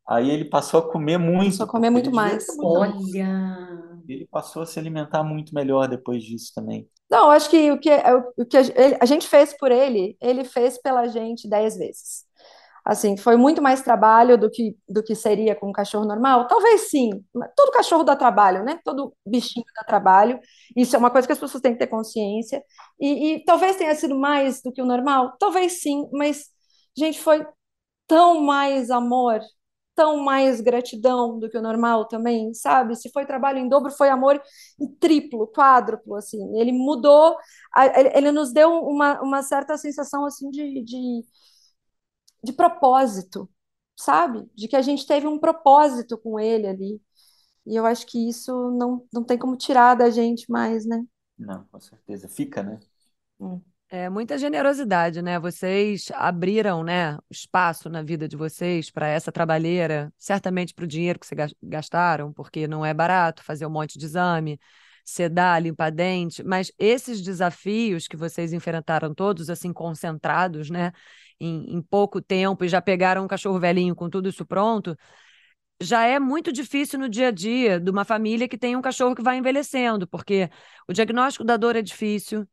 Aí 0.09 0.31
ele 0.31 0.44
passou 0.44 0.81
a 0.81 0.90
comer 0.90 1.18
muito. 1.18 1.51
Passou 1.51 1.66
a 1.66 1.68
comer 1.68 1.90
muito 1.90 2.12
mais. 2.12 2.46
Olha! 2.61 3.68
Ele 4.09 4.29
passou 4.31 4.62
a 4.62 4.66
se 4.66 4.79
alimentar 4.79 5.25
muito 5.25 5.55
melhor 5.55 5.88
depois 5.88 6.22
disso 6.22 6.53
também. 6.55 6.88
Não, 7.11 7.31
acho 7.31 7.51
que 7.51 7.70
o 7.70 7.79
que, 7.79 7.90
o 8.37 8.46
que 8.46 8.57
a 9.01 9.05
gente 9.05 9.29
fez 9.29 9.57
por 9.57 9.70
ele, 9.70 10.16
ele 10.20 10.44
fez 10.44 10.81
pela 10.81 11.07
gente 11.09 11.48
dez 11.48 11.77
vezes. 11.77 12.25
Assim, 12.85 13.16
foi 13.16 13.37
muito 13.37 13.62
mais 13.62 13.83
trabalho 13.83 14.37
do 14.37 14.51
que, 14.51 14.77
do 14.88 15.03
que 15.03 15.14
seria 15.14 15.55
com 15.55 15.68
um 15.68 15.73
cachorro 15.73 16.05
normal? 16.05 16.49
Talvez 16.49 16.90
sim. 16.90 17.11
Todo 17.57 17.71
cachorro 17.73 18.03
dá 18.03 18.16
trabalho, 18.16 18.64
né? 18.64 18.81
Todo 18.85 19.14
bichinho 19.27 19.64
dá 19.77 19.85
trabalho. 19.85 20.40
Isso 20.77 20.97
é 20.97 20.99
uma 20.99 21.11
coisa 21.11 21.27
que 21.27 21.33
as 21.33 21.38
pessoas 21.38 21.61
têm 21.62 21.73
que 21.73 21.79
ter 21.79 21.87
consciência. 21.87 22.62
E, 23.01 23.35
e 23.37 23.45
talvez 23.45 23.77
tenha 23.77 23.95
sido 23.95 24.16
mais 24.18 24.61
do 24.62 24.73
que 24.73 24.83
o 24.83 24.87
normal? 24.87 25.37
Talvez 25.38 25.81
sim, 25.81 26.09
mas, 26.12 26.47
gente, 26.97 27.21
foi 27.21 27.47
tão 28.07 28.40
mais 28.42 28.90
amor, 28.90 29.40
tão 29.95 30.18
mais 30.18 30.61
gratidão 30.61 31.38
do 31.38 31.49
que 31.51 31.59
o 31.59 31.62
normal 31.62 32.07
também, 32.09 32.53
sabe? 32.55 32.97
Se 32.97 33.11
foi 33.11 33.27
trabalho 33.27 33.59
em 33.59 33.68
dobro, 33.68 33.92
foi 33.92 34.09
amor 34.09 34.40
em 34.81 34.88
triplo, 34.97 35.47
quádruplo, 35.49 36.16
assim. 36.16 36.38
Ele 36.59 36.73
mudou, 36.73 37.37
ele 38.14 38.33
nos 38.33 38.53
deu 38.53 38.71
uma, 38.85 39.21
uma 39.23 39.42
certa 39.42 39.77
sensação, 39.77 40.25
assim, 40.25 40.51
de, 40.51 40.83
de 40.83 41.25
de 42.42 42.52
propósito, 42.52 43.48
sabe? 43.96 44.48
De 44.55 44.68
que 44.68 44.76
a 44.76 44.83
gente 44.83 45.07
teve 45.07 45.26
um 45.26 45.38
propósito 45.38 46.18
com 46.18 46.38
ele 46.38 46.66
ali. 46.66 47.00
E 47.66 47.76
eu 47.76 47.87
acho 47.87 48.07
que 48.07 48.28
isso 48.28 48.70
não, 48.72 49.07
não 49.12 49.22
tem 49.22 49.38
como 49.38 49.57
tirar 49.57 49.94
da 49.94 50.11
gente 50.11 50.50
mais, 50.50 50.85
né? 50.85 51.05
Não, 51.38 51.64
com 51.70 51.81
certeza. 51.81 52.28
Fica, 52.28 52.62
né? 52.62 52.81
Hum. 53.38 53.61
É 53.94 54.09
muita 54.09 54.38
generosidade, 54.38 55.20
né? 55.20 55.38
Vocês 55.38 56.11
abriram, 56.14 56.83
né, 56.83 57.18
espaço 57.31 57.90
na 57.90 58.02
vida 58.02 58.26
de 58.26 58.38
vocês 58.38 58.90
para 58.90 59.07
essa 59.07 59.31
trabalheira, 59.31 60.11
certamente 60.16 60.72
para 60.72 60.85
o 60.85 60.88
dinheiro 60.88 61.18
que 61.18 61.26
vocês 61.26 61.52
gastaram, 61.62 62.33
porque 62.33 62.66
não 62.66 62.87
é 62.87 62.94
barato 62.94 63.44
fazer 63.44 63.66
um 63.66 63.70
monte 63.70 63.98
de 63.98 64.07
exame, 64.07 64.59
sedar, 65.05 65.61
limpar 65.61 65.90
dente, 65.90 66.42
mas 66.42 66.72
esses 66.78 67.20
desafios 67.20 68.09
que 68.09 68.16
vocês 68.16 68.55
enfrentaram 68.55 69.14
todos 69.14 69.50
assim 69.50 69.74
concentrados, 69.74 70.70
né, 70.70 70.92
em, 71.40 71.77
em 71.77 71.83
pouco 71.83 72.21
tempo 72.21 72.64
e 72.64 72.68
já 72.68 72.81
pegaram 72.81 73.25
um 73.25 73.29
cachorro 73.29 73.59
velhinho 73.59 73.95
com 73.95 74.09
tudo 74.09 74.29
isso 74.29 74.47
pronto, 74.47 74.97
já 75.81 76.07
é 76.07 76.18
muito 76.18 76.53
difícil 76.53 76.99
no 76.99 77.09
dia 77.09 77.29
a 77.29 77.31
dia 77.31 77.81
de 77.81 77.90
uma 77.90 78.05
família 78.05 78.49
que 78.49 78.57
tem 78.59 78.77
um 78.77 78.83
cachorro 78.83 79.14
que 79.14 79.23
vai 79.23 79.37
envelhecendo, 79.38 80.07
porque 80.07 80.49
o 80.88 80.92
diagnóstico 80.92 81.45
da 81.45 81.57
dor 81.57 81.77
é 81.77 81.83
difícil. 81.83 82.47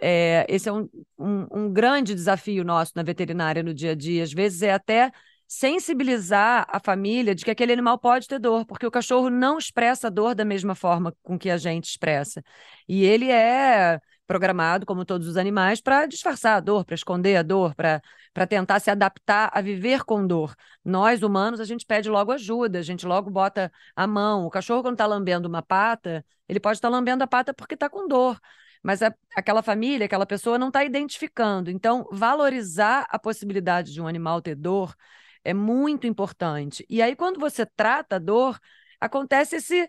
É, 0.00 0.46
esse 0.48 0.68
é 0.68 0.72
um, 0.72 0.88
um, 1.18 1.46
um 1.52 1.72
grande 1.72 2.14
desafio 2.14 2.64
nosso 2.64 2.92
na 2.94 3.02
veterinária 3.02 3.62
no 3.62 3.74
dia 3.74 3.92
a 3.92 3.94
dia. 3.94 4.22
Às 4.22 4.32
vezes 4.32 4.62
é 4.62 4.72
até 4.72 5.10
sensibilizar 5.48 6.66
a 6.68 6.78
família 6.78 7.34
de 7.34 7.44
que 7.44 7.50
aquele 7.50 7.72
animal 7.72 7.98
pode 7.98 8.28
ter 8.28 8.38
dor, 8.38 8.66
porque 8.66 8.86
o 8.86 8.90
cachorro 8.90 9.30
não 9.30 9.58
expressa 9.58 10.10
dor 10.10 10.34
da 10.34 10.44
mesma 10.44 10.74
forma 10.74 11.14
com 11.22 11.38
que 11.38 11.50
a 11.50 11.56
gente 11.56 11.88
expressa. 11.88 12.42
E 12.86 13.04
ele 13.04 13.30
é 13.30 13.98
programado, 14.28 14.86
como 14.86 15.04
todos 15.06 15.26
os 15.26 15.36
animais, 15.38 15.80
para 15.80 16.06
disfarçar 16.06 16.58
a 16.58 16.60
dor, 16.60 16.84
para 16.84 16.94
esconder 16.94 17.36
a 17.36 17.42
dor, 17.42 17.74
para 17.74 18.46
tentar 18.46 18.78
se 18.78 18.90
adaptar 18.90 19.50
a 19.52 19.60
viver 19.62 20.04
com 20.04 20.26
dor. 20.26 20.54
Nós, 20.84 21.22
humanos, 21.22 21.60
a 21.60 21.64
gente 21.64 21.86
pede 21.86 22.10
logo 22.10 22.30
ajuda, 22.30 22.78
a 22.78 22.82
gente 22.82 23.06
logo 23.06 23.30
bota 23.30 23.72
a 23.96 24.06
mão. 24.06 24.46
O 24.46 24.50
cachorro, 24.50 24.82
quando 24.82 24.94
está 24.94 25.06
lambendo 25.06 25.48
uma 25.48 25.62
pata, 25.62 26.24
ele 26.48 26.60
pode 26.60 26.76
estar 26.76 26.88
tá 26.88 26.92
lambendo 26.94 27.24
a 27.24 27.26
pata 27.26 27.54
porque 27.54 27.74
está 27.74 27.88
com 27.88 28.06
dor. 28.06 28.38
Mas 28.82 29.02
a, 29.02 29.12
aquela 29.34 29.62
família, 29.62 30.04
aquela 30.04 30.26
pessoa 30.26 30.58
não 30.58 30.68
está 30.68 30.84
identificando. 30.84 31.70
Então, 31.70 32.06
valorizar 32.12 33.06
a 33.10 33.18
possibilidade 33.18 33.92
de 33.92 34.00
um 34.00 34.06
animal 34.06 34.42
ter 34.42 34.54
dor 34.54 34.94
é 35.42 35.54
muito 35.54 36.06
importante. 36.06 36.84
E 36.88 37.00
aí, 37.00 37.16
quando 37.16 37.40
você 37.40 37.64
trata 37.64 38.16
a 38.16 38.18
dor, 38.18 38.58
acontece 39.00 39.56
esse 39.56 39.88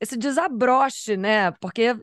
esse 0.00 0.16
desabroche, 0.16 1.16
né? 1.16 1.50
Porque 1.52 1.94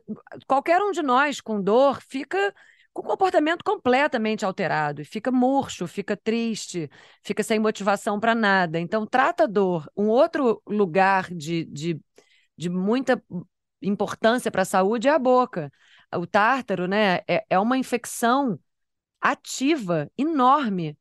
qualquer 0.45 0.81
um 0.81 0.91
de 0.91 1.01
nós 1.01 1.41
com 1.41 1.61
dor 1.61 2.01
fica 2.01 2.53
com 2.93 3.01
o 3.01 3.05
comportamento 3.05 3.63
completamente 3.63 4.43
alterado, 4.43 5.05
fica 5.05 5.31
murcho, 5.31 5.85
fica 5.85 6.17
triste, 6.17 6.89
fica 7.23 7.43
sem 7.43 7.59
motivação 7.59 8.19
para 8.19 8.33
nada. 8.33 8.79
Então, 8.79 9.05
trata 9.05 9.43
a 9.43 9.47
dor. 9.47 9.87
Um 9.95 10.07
outro 10.07 10.61
lugar 10.65 11.31
de, 11.31 11.65
de, 11.65 11.99
de 12.57 12.69
muita 12.69 13.21
importância 13.81 14.49
para 14.49 14.63
a 14.63 14.65
saúde 14.65 15.07
é 15.07 15.11
a 15.11 15.19
boca. 15.19 15.71
O 16.15 16.25
tártaro, 16.25 16.87
né, 16.87 17.19
é, 17.27 17.45
é 17.49 17.59
uma 17.59 17.77
infecção 17.77 18.59
ativa 19.21 20.11
enorme. 20.17 20.97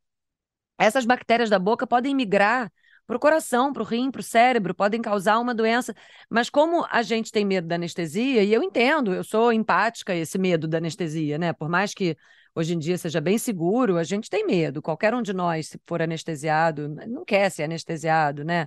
Essas 0.78 1.06
bactérias 1.06 1.48
da 1.48 1.58
boca 1.58 1.86
podem 1.86 2.14
migrar 2.14 2.70
para 3.06 3.16
o 3.16 3.20
coração, 3.20 3.72
para 3.72 3.82
o 3.82 3.86
rim, 3.86 4.10
para 4.10 4.20
o 4.20 4.22
cérebro, 4.22 4.74
podem 4.74 5.00
causar 5.00 5.38
uma 5.38 5.54
doença. 5.54 5.94
Mas 6.28 6.50
como 6.50 6.86
a 6.90 7.02
gente 7.02 7.30
tem 7.30 7.44
medo 7.44 7.66
da 7.68 7.76
anestesia, 7.76 8.42
e 8.42 8.52
eu 8.52 8.62
entendo, 8.62 9.14
eu 9.14 9.22
sou 9.22 9.52
empática 9.52 10.14
esse 10.14 10.38
medo 10.38 10.66
da 10.66 10.78
anestesia, 10.78 11.38
né? 11.38 11.52
Por 11.52 11.68
mais 11.68 11.94
que 11.94 12.16
hoje 12.54 12.74
em 12.74 12.78
dia 12.78 12.98
seja 12.98 13.20
bem 13.20 13.38
seguro, 13.38 13.96
a 13.96 14.04
gente 14.04 14.28
tem 14.28 14.46
medo. 14.46 14.82
Qualquer 14.82 15.14
um 15.14 15.22
de 15.22 15.32
nós, 15.32 15.68
se 15.68 15.80
for 15.86 16.02
anestesiado, 16.02 16.88
não 17.06 17.24
quer 17.24 17.50
ser 17.50 17.64
anestesiado, 17.64 18.44
né? 18.44 18.66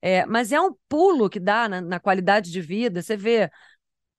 É, 0.00 0.24
mas 0.26 0.52
é 0.52 0.60
um 0.60 0.74
pulo 0.88 1.28
que 1.28 1.40
dá 1.40 1.68
na, 1.68 1.80
na 1.80 2.00
qualidade 2.00 2.50
de 2.52 2.60
vida. 2.60 3.02
Você 3.02 3.16
vê 3.16 3.50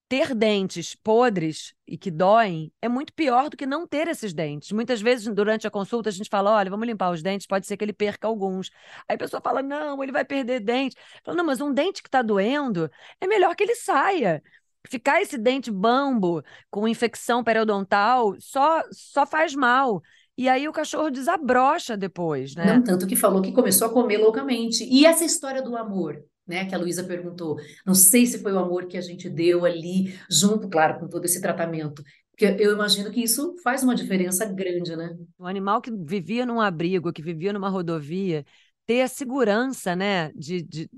ter 0.09 0.33
dentes 0.33 0.95
podres 0.95 1.75
e 1.87 1.95
que 1.95 2.09
doem 2.09 2.73
é 2.81 2.89
muito 2.89 3.13
pior 3.13 3.47
do 3.47 3.55
que 3.55 3.67
não 3.67 3.85
ter 3.85 4.07
esses 4.07 4.33
dentes. 4.33 4.71
Muitas 4.71 4.99
vezes, 4.99 5.31
durante 5.33 5.67
a 5.67 5.71
consulta, 5.71 6.09
a 6.09 6.11
gente 6.11 6.29
fala: 6.29 6.51
olha, 6.51 6.69
vamos 6.69 6.87
limpar 6.87 7.11
os 7.11 7.21
dentes, 7.21 7.45
pode 7.45 7.67
ser 7.67 7.77
que 7.77 7.85
ele 7.85 7.93
perca 7.93 8.27
alguns. 8.27 8.71
Aí 9.07 9.15
a 9.15 9.19
pessoa 9.19 9.39
fala: 9.39 9.61
não, 9.61 10.01
ele 10.01 10.11
vai 10.11 10.25
perder 10.25 10.59
dente. 10.59 10.97
Fala, 11.23 11.37
não, 11.37 11.45
mas 11.45 11.61
um 11.61 11.71
dente 11.71 12.01
que 12.01 12.09
está 12.09 12.23
doendo 12.23 12.89
é 13.21 13.27
melhor 13.27 13.55
que 13.55 13.63
ele 13.63 13.75
saia. 13.75 14.41
Ficar 14.87 15.21
esse 15.21 15.37
dente 15.37 15.69
bambo 15.69 16.41
com 16.71 16.87
infecção 16.87 17.43
periodontal 17.43 18.35
só, 18.39 18.81
só 18.91 19.25
faz 19.25 19.53
mal. 19.53 20.01
E 20.35 20.47
aí 20.47 20.67
o 20.69 20.71
cachorro 20.71 21.11
desabrocha 21.11 21.97
depois, 21.97 22.55
né? 22.55 22.65
Não, 22.65 22.81
tanto 22.81 23.05
que 23.05 23.15
falou 23.15 23.41
que 23.41 23.51
começou 23.51 23.87
a 23.87 23.91
comer 23.91 24.17
loucamente. 24.17 24.85
E 24.85 25.05
essa 25.05 25.25
história 25.25 25.61
do 25.61 25.75
amor? 25.75 26.23
Né? 26.49 26.65
Que 26.65 26.75
a 26.75 26.77
Luísa 26.77 27.03
perguntou. 27.03 27.57
Não 27.85 27.93
sei 27.93 28.25
se 28.25 28.39
foi 28.39 28.51
o 28.51 28.59
amor 28.59 28.87
que 28.87 28.97
a 28.97 29.01
gente 29.01 29.29
deu 29.29 29.65
ali, 29.65 30.19
junto, 30.29 30.67
claro, 30.67 30.99
com 30.99 31.07
todo 31.07 31.23
esse 31.25 31.39
tratamento. 31.39 32.03
Porque 32.31 32.63
eu 32.63 32.73
imagino 32.73 33.11
que 33.11 33.21
isso 33.21 33.55
faz 33.61 33.83
uma 33.83 33.93
diferença 33.93 34.45
grande, 34.45 34.95
né? 34.95 35.15
O 35.37 35.45
animal 35.45 35.81
que 35.81 35.91
vivia 35.91 36.45
num 36.45 36.61
abrigo, 36.61 37.11
que 37.11 37.21
vivia 37.21 37.51
numa 37.51 37.69
rodovia, 37.69 38.45
ter 38.85 39.01
a 39.01 39.07
segurança, 39.07 39.95
né? 39.95 40.31
De, 40.33 40.63
de, 40.63 40.89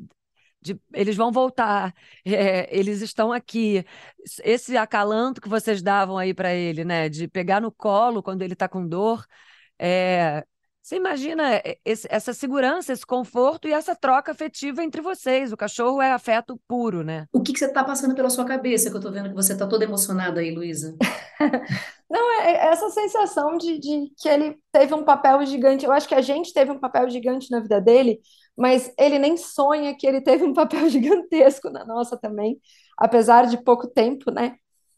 de 0.62 0.80
eles 0.94 1.16
vão 1.16 1.32
voltar, 1.32 1.94
é, 2.24 2.70
eles 2.78 3.02
estão 3.02 3.34
aqui. 3.34 3.84
Esse 4.44 4.78
acalanto 4.78 5.42
que 5.42 5.50
vocês 5.50 5.82
davam 5.82 6.18
aí 6.18 6.34
para 6.34 6.54
ele, 6.54 6.86
né? 6.86 7.10
De 7.10 7.28
pegar 7.28 7.60
no 7.60 7.72
colo 7.72 8.22
quando 8.22 8.44
ele 8.44 8.54
está 8.54 8.70
com 8.70 8.88
dor. 8.88 9.26
É, 9.80 10.46
você 10.82 10.96
imagina 10.96 11.56
eh, 11.56 11.78
esse, 11.86 12.08
essa 12.10 12.34
segurança, 12.34 12.91
esse 12.91 13.06
conforto 13.06 13.67
e 13.67 13.72
essa 13.74 13.96
troca 13.96 14.32
afetiva 14.32 14.84
entre 14.84 15.02
vocês. 15.02 15.52
O 15.52 15.58
cachorro 15.58 16.02
é 16.02 16.12
afeto 16.12 16.60
puro, 16.67 17.04
né? 17.04 17.28
O 17.32 17.41
que, 17.41 17.54
que 17.54 17.60
você 17.60 17.65
está 17.65 17.84
passando 17.84 18.15
pela 18.15 18.30
sua 18.30 18.46
cabeça? 18.46 18.89
Que 18.89 18.96
eu 18.96 19.00
estou 19.00 19.12
vendo 19.12 19.30
que 19.30 19.36
você 19.36 19.54
está 19.54 19.67
toda 19.67 19.84
emocionada 19.84 20.39
aí, 20.39 20.50
Luísa. 20.54 20.98
Não, 22.10 22.41
é, 22.41 22.52
é 22.52 22.65
essa 22.72 22.89
sensação 22.89 23.58
de, 23.58 23.80
de 23.80 24.12
que 24.17 24.28
ele 24.28 24.58
teve 24.72 24.94
um 24.96 25.04
papel 25.04 25.46
gigante. 25.46 25.86
Eu 25.86 25.91
acho 25.91 26.08
que 26.08 26.15
a 26.15 26.22
gente 26.22 26.52
teve 26.52 26.72
um 26.72 26.80
papel 26.80 27.10
gigante 27.10 27.52
na 27.52 27.60
vida 27.60 27.80
dele, 27.80 28.20
mas 28.58 28.91
ele 28.98 29.20
nem 29.20 29.38
sonha 29.38 29.96
que 29.96 30.08
ele 30.08 30.20
teve 30.20 30.44
um 30.44 30.54
papel 30.54 30.88
gigantesco 30.89 31.70
na 31.70 31.86
nossa 31.86 32.17
também, 32.17 32.60
apesar 32.98 33.46
de 33.46 33.63
pouco 33.63 33.88
tempo, 33.88 34.32
né? 34.32 34.56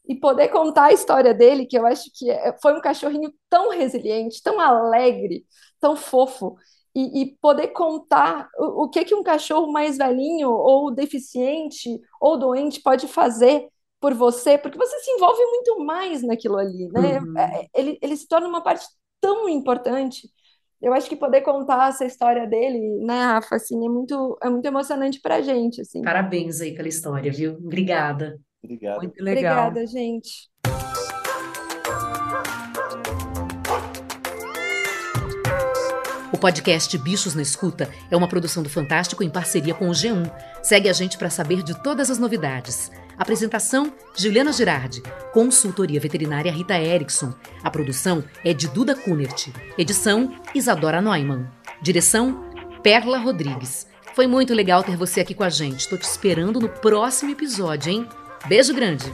E 0.07 0.15
poder 0.15 0.49
contar 0.49 0.85
a 0.85 0.93
história 0.93 1.33
dele, 1.33 1.65
que 1.65 1.77
eu 1.77 1.85
acho 1.85 2.09
que 2.13 2.29
é, 2.29 2.55
foi 2.61 2.73
um 2.77 2.81
cachorrinho 2.81 3.33
tão 3.49 3.69
resiliente, 3.69 4.41
tão 4.43 4.59
alegre, 4.59 5.45
tão 5.79 5.95
fofo, 5.95 6.55
e, 6.95 7.21
e 7.21 7.37
poder 7.41 7.69
contar 7.69 8.49
o, 8.57 8.83
o, 8.83 8.89
que 8.89 9.03
que 9.03 9.15
um 9.15 9.23
cachorro 9.23 9.71
mais 9.71 9.97
velhinho 9.97 10.49
ou 10.49 10.91
deficiente 10.91 11.89
ou 12.21 12.37
doente 12.37 12.81
pode 12.81 13.07
fazer 13.07 13.67
por 13.99 14.13
você, 14.13 14.57
porque 14.57 14.77
você 14.77 14.99
se 14.99 15.11
envolve 15.11 15.41
muito 15.45 15.79
mais 15.79 16.21
naquilo 16.21 16.57
ali, 16.57 16.89
né? 16.91 17.19
Uhum. 17.19 17.37
É, 17.39 17.67
ele, 17.73 17.97
ele 18.01 18.17
se 18.17 18.27
torna 18.27 18.47
uma 18.47 18.61
parte 18.61 18.85
tão 19.21 19.47
importante. 19.47 20.29
Eu 20.81 20.93
acho 20.93 21.07
que 21.07 21.15
poder 21.15 21.41
contar 21.41 21.87
essa 21.87 22.03
história 22.03 22.45
dele, 22.45 22.79
né, 23.05 23.23
Rafa, 23.23 23.55
assim, 23.55 23.85
é 23.85 23.89
muito, 23.89 24.37
é 24.43 24.49
muito 24.49 24.65
emocionante 24.65 25.21
pra 25.21 25.41
gente, 25.41 25.79
assim. 25.79 26.01
Parabéns 26.01 26.59
aí 26.59 26.75
pela 26.75 26.89
história, 26.89 27.31
viu? 27.31 27.53
Obrigada. 27.53 28.37
Obrigado. 28.63 29.01
Muito 29.01 29.21
legal. 29.21 29.67
Obrigada, 29.67 29.85
gente. 29.87 30.49
O 36.31 36.37
podcast 36.37 36.97
Bichos 36.97 37.35
na 37.35 37.41
Escuta 37.41 37.89
é 38.09 38.17
uma 38.17 38.27
produção 38.27 38.63
do 38.63 38.69
Fantástico 38.69 39.23
em 39.23 39.29
parceria 39.29 39.73
com 39.73 39.87
o 39.87 39.91
G1. 39.91 40.31
Segue 40.63 40.89
a 40.89 40.93
gente 40.93 41.17
para 41.17 41.29
saber 41.29 41.61
de 41.61 41.79
todas 41.83 42.09
as 42.09 42.17
novidades. 42.17 42.91
Apresentação: 43.17 43.93
Juliana 44.15 44.51
Girardi. 44.51 45.03
Consultoria 45.31 45.99
veterinária 45.99 46.51
Rita 46.51 46.79
Erickson. 46.79 47.33
A 47.61 47.69
produção 47.69 48.23
é 48.43 48.53
de 48.53 48.67
Duda 48.67 48.95
Kunert. 48.95 49.49
Edição: 49.77 50.33
Isadora 50.55 51.01
Neumann. 51.01 51.47
Direção: 51.81 52.49
Perla 52.81 53.19
Rodrigues. 53.19 53.87
Foi 54.13 54.27
muito 54.27 54.53
legal 54.53 54.83
ter 54.83 54.95
você 54.95 55.21
aqui 55.21 55.33
com 55.33 55.43
a 55.43 55.49
gente. 55.49 55.81
Estou 55.81 55.97
te 55.97 56.03
esperando 56.03 56.59
no 56.59 56.69
próximo 56.69 57.31
episódio, 57.31 57.91
hein? 57.91 58.07
Beijo 58.47 58.73
grande! 58.73 59.05